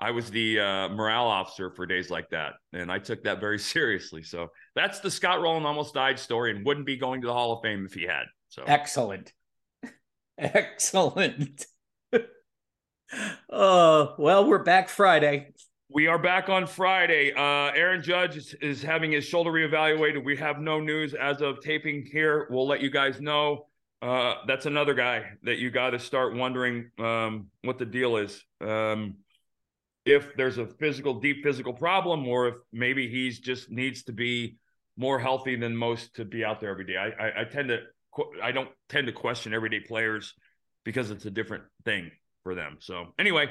I 0.00 0.12
was 0.12 0.30
the 0.30 0.58
uh, 0.58 0.88
morale 0.88 1.26
officer 1.26 1.70
for 1.70 1.84
days 1.84 2.08
like 2.08 2.30
that, 2.30 2.54
and 2.72 2.90
I 2.90 2.98
took 2.98 3.22
that 3.24 3.38
very 3.38 3.58
seriously. 3.74 4.22
So 4.22 4.48
that's 4.74 5.00
the 5.00 5.10
Scott 5.10 5.42
Rolen 5.42 5.66
almost 5.66 5.94
died 5.94 6.18
story, 6.18 6.50
and 6.52 6.64
wouldn't 6.64 6.86
be 6.86 6.96
going 6.96 7.20
to 7.20 7.26
the 7.26 7.34
Hall 7.34 7.52
of 7.52 7.62
Fame 7.62 7.84
if 7.84 7.92
he 7.92 8.04
had. 8.04 8.24
So 8.48 8.64
excellent, 8.66 9.32
excellent. 10.38 11.66
oh 13.50 13.79
well, 14.18 14.46
we're 14.46 14.62
back 14.62 14.88
Friday. 14.88 15.52
We 15.88 16.06
are 16.06 16.18
back 16.18 16.48
on 16.48 16.66
Friday. 16.66 17.32
Uh, 17.32 17.72
Aaron 17.74 18.02
Judge 18.02 18.36
is, 18.36 18.54
is 18.60 18.82
having 18.82 19.12
his 19.12 19.24
shoulder 19.24 19.50
reevaluated. 19.50 20.24
We 20.24 20.36
have 20.36 20.58
no 20.58 20.80
news 20.80 21.14
as 21.14 21.42
of 21.42 21.60
taping 21.60 22.06
here. 22.10 22.46
We'll 22.50 22.66
let 22.66 22.80
you 22.80 22.90
guys 22.90 23.20
know. 23.20 23.66
Uh, 24.00 24.34
that's 24.46 24.66
another 24.66 24.94
guy 24.94 25.24
that 25.42 25.58
you 25.58 25.70
got 25.70 25.90
to 25.90 25.98
start 25.98 26.34
wondering 26.34 26.90
um, 26.98 27.48
what 27.62 27.78
the 27.78 27.84
deal 27.84 28.16
is. 28.16 28.42
Um, 28.60 29.16
if 30.06 30.34
there's 30.36 30.58
a 30.58 30.66
physical, 30.66 31.20
deep 31.20 31.42
physical 31.42 31.72
problem, 31.72 32.26
or 32.26 32.48
if 32.48 32.54
maybe 32.72 33.08
he's 33.08 33.40
just 33.40 33.70
needs 33.70 34.04
to 34.04 34.12
be 34.12 34.56
more 34.96 35.18
healthy 35.18 35.56
than 35.56 35.76
most 35.76 36.14
to 36.16 36.24
be 36.24 36.44
out 36.44 36.60
there 36.60 36.70
every 36.70 36.84
day. 36.84 36.96
I, 36.96 37.26
I, 37.26 37.40
I 37.40 37.44
tend 37.44 37.68
to, 37.68 37.80
I 38.42 38.52
don't 38.52 38.70
tend 38.88 39.08
to 39.08 39.12
question 39.12 39.52
everyday 39.52 39.80
players 39.80 40.34
because 40.84 41.10
it's 41.10 41.26
a 41.26 41.30
different 41.30 41.64
thing 41.84 42.10
for 42.42 42.54
them. 42.54 42.78
So 42.80 43.14
anyway, 43.18 43.48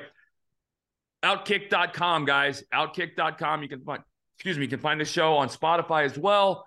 outkick.com, 1.23 2.25
guys, 2.25 2.63
outkick.com. 2.73 3.63
You 3.63 3.69
can 3.69 3.82
find, 3.82 4.01
excuse 4.38 4.58
me, 4.58 4.63
you 4.63 4.69
can 4.69 4.79
find 4.79 4.99
the 4.99 5.05
show 5.05 5.36
on 5.36 5.49
Spotify 5.49 6.05
as 6.05 6.17
well. 6.17 6.65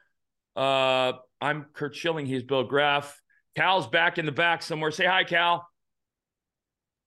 Uh, 0.55 1.13
I'm 1.41 1.67
Curt 1.73 1.97
Schilling. 1.97 2.27
He's 2.27 2.43
Bill 2.43 2.65
Graff. 2.65 3.21
Cal's 3.57 3.87
back 3.87 4.19
in 4.19 4.27
the 4.27 4.33
back 4.33 4.63
somewhere. 4.63 4.91
Say 4.91 5.07
hi, 5.07 5.25
Cal. 5.25 5.67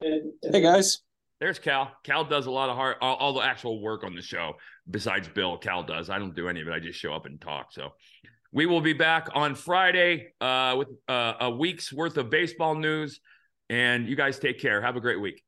Hey, 0.01 0.62
guys. 0.62 0.99
There's 1.39 1.60
Cal. 1.60 1.91
Cal 2.03 2.23
does 2.23 2.45
a 2.45 2.51
lot 2.51 2.69
of 2.69 2.75
hard, 2.75 2.97
all, 3.01 3.15
all, 3.15 3.34
the 3.34 3.41
actual 3.41 3.82
work 3.82 4.03
on 4.03 4.15
the 4.15 4.22
show. 4.22 4.53
Besides 4.89 5.28
Bill, 5.28 5.57
Cal 5.57 5.84
does. 5.84 6.09
I 6.09 6.17
don't 6.17 6.36
do 6.36 6.47
any 6.47 6.61
of 6.61 6.67
it. 6.67 6.74
I 6.74 6.80
just 6.80 6.99
show 6.99 7.13
up 7.13 7.26
and 7.26 7.39
talk. 7.39 7.72
So 7.72 7.89
we 8.51 8.65
will 8.65 8.82
be 8.82 8.93
back 8.93 9.30
on 9.34 9.55
Friday 9.55 10.34
uh, 10.39 10.76
with 10.78 10.88
uh, 11.07 11.34
a 11.41 11.49
week's 11.49 11.91
worth 11.91 12.17
of 12.17 12.30
baseball 12.30 12.76
news. 12.76 13.20
And 13.70 14.07
you 14.07 14.15
guys 14.15 14.39
take 14.39 14.59
care. 14.59 14.82
Have 14.82 14.95
a 14.95 15.01
great 15.01 15.20
week. 15.20 15.45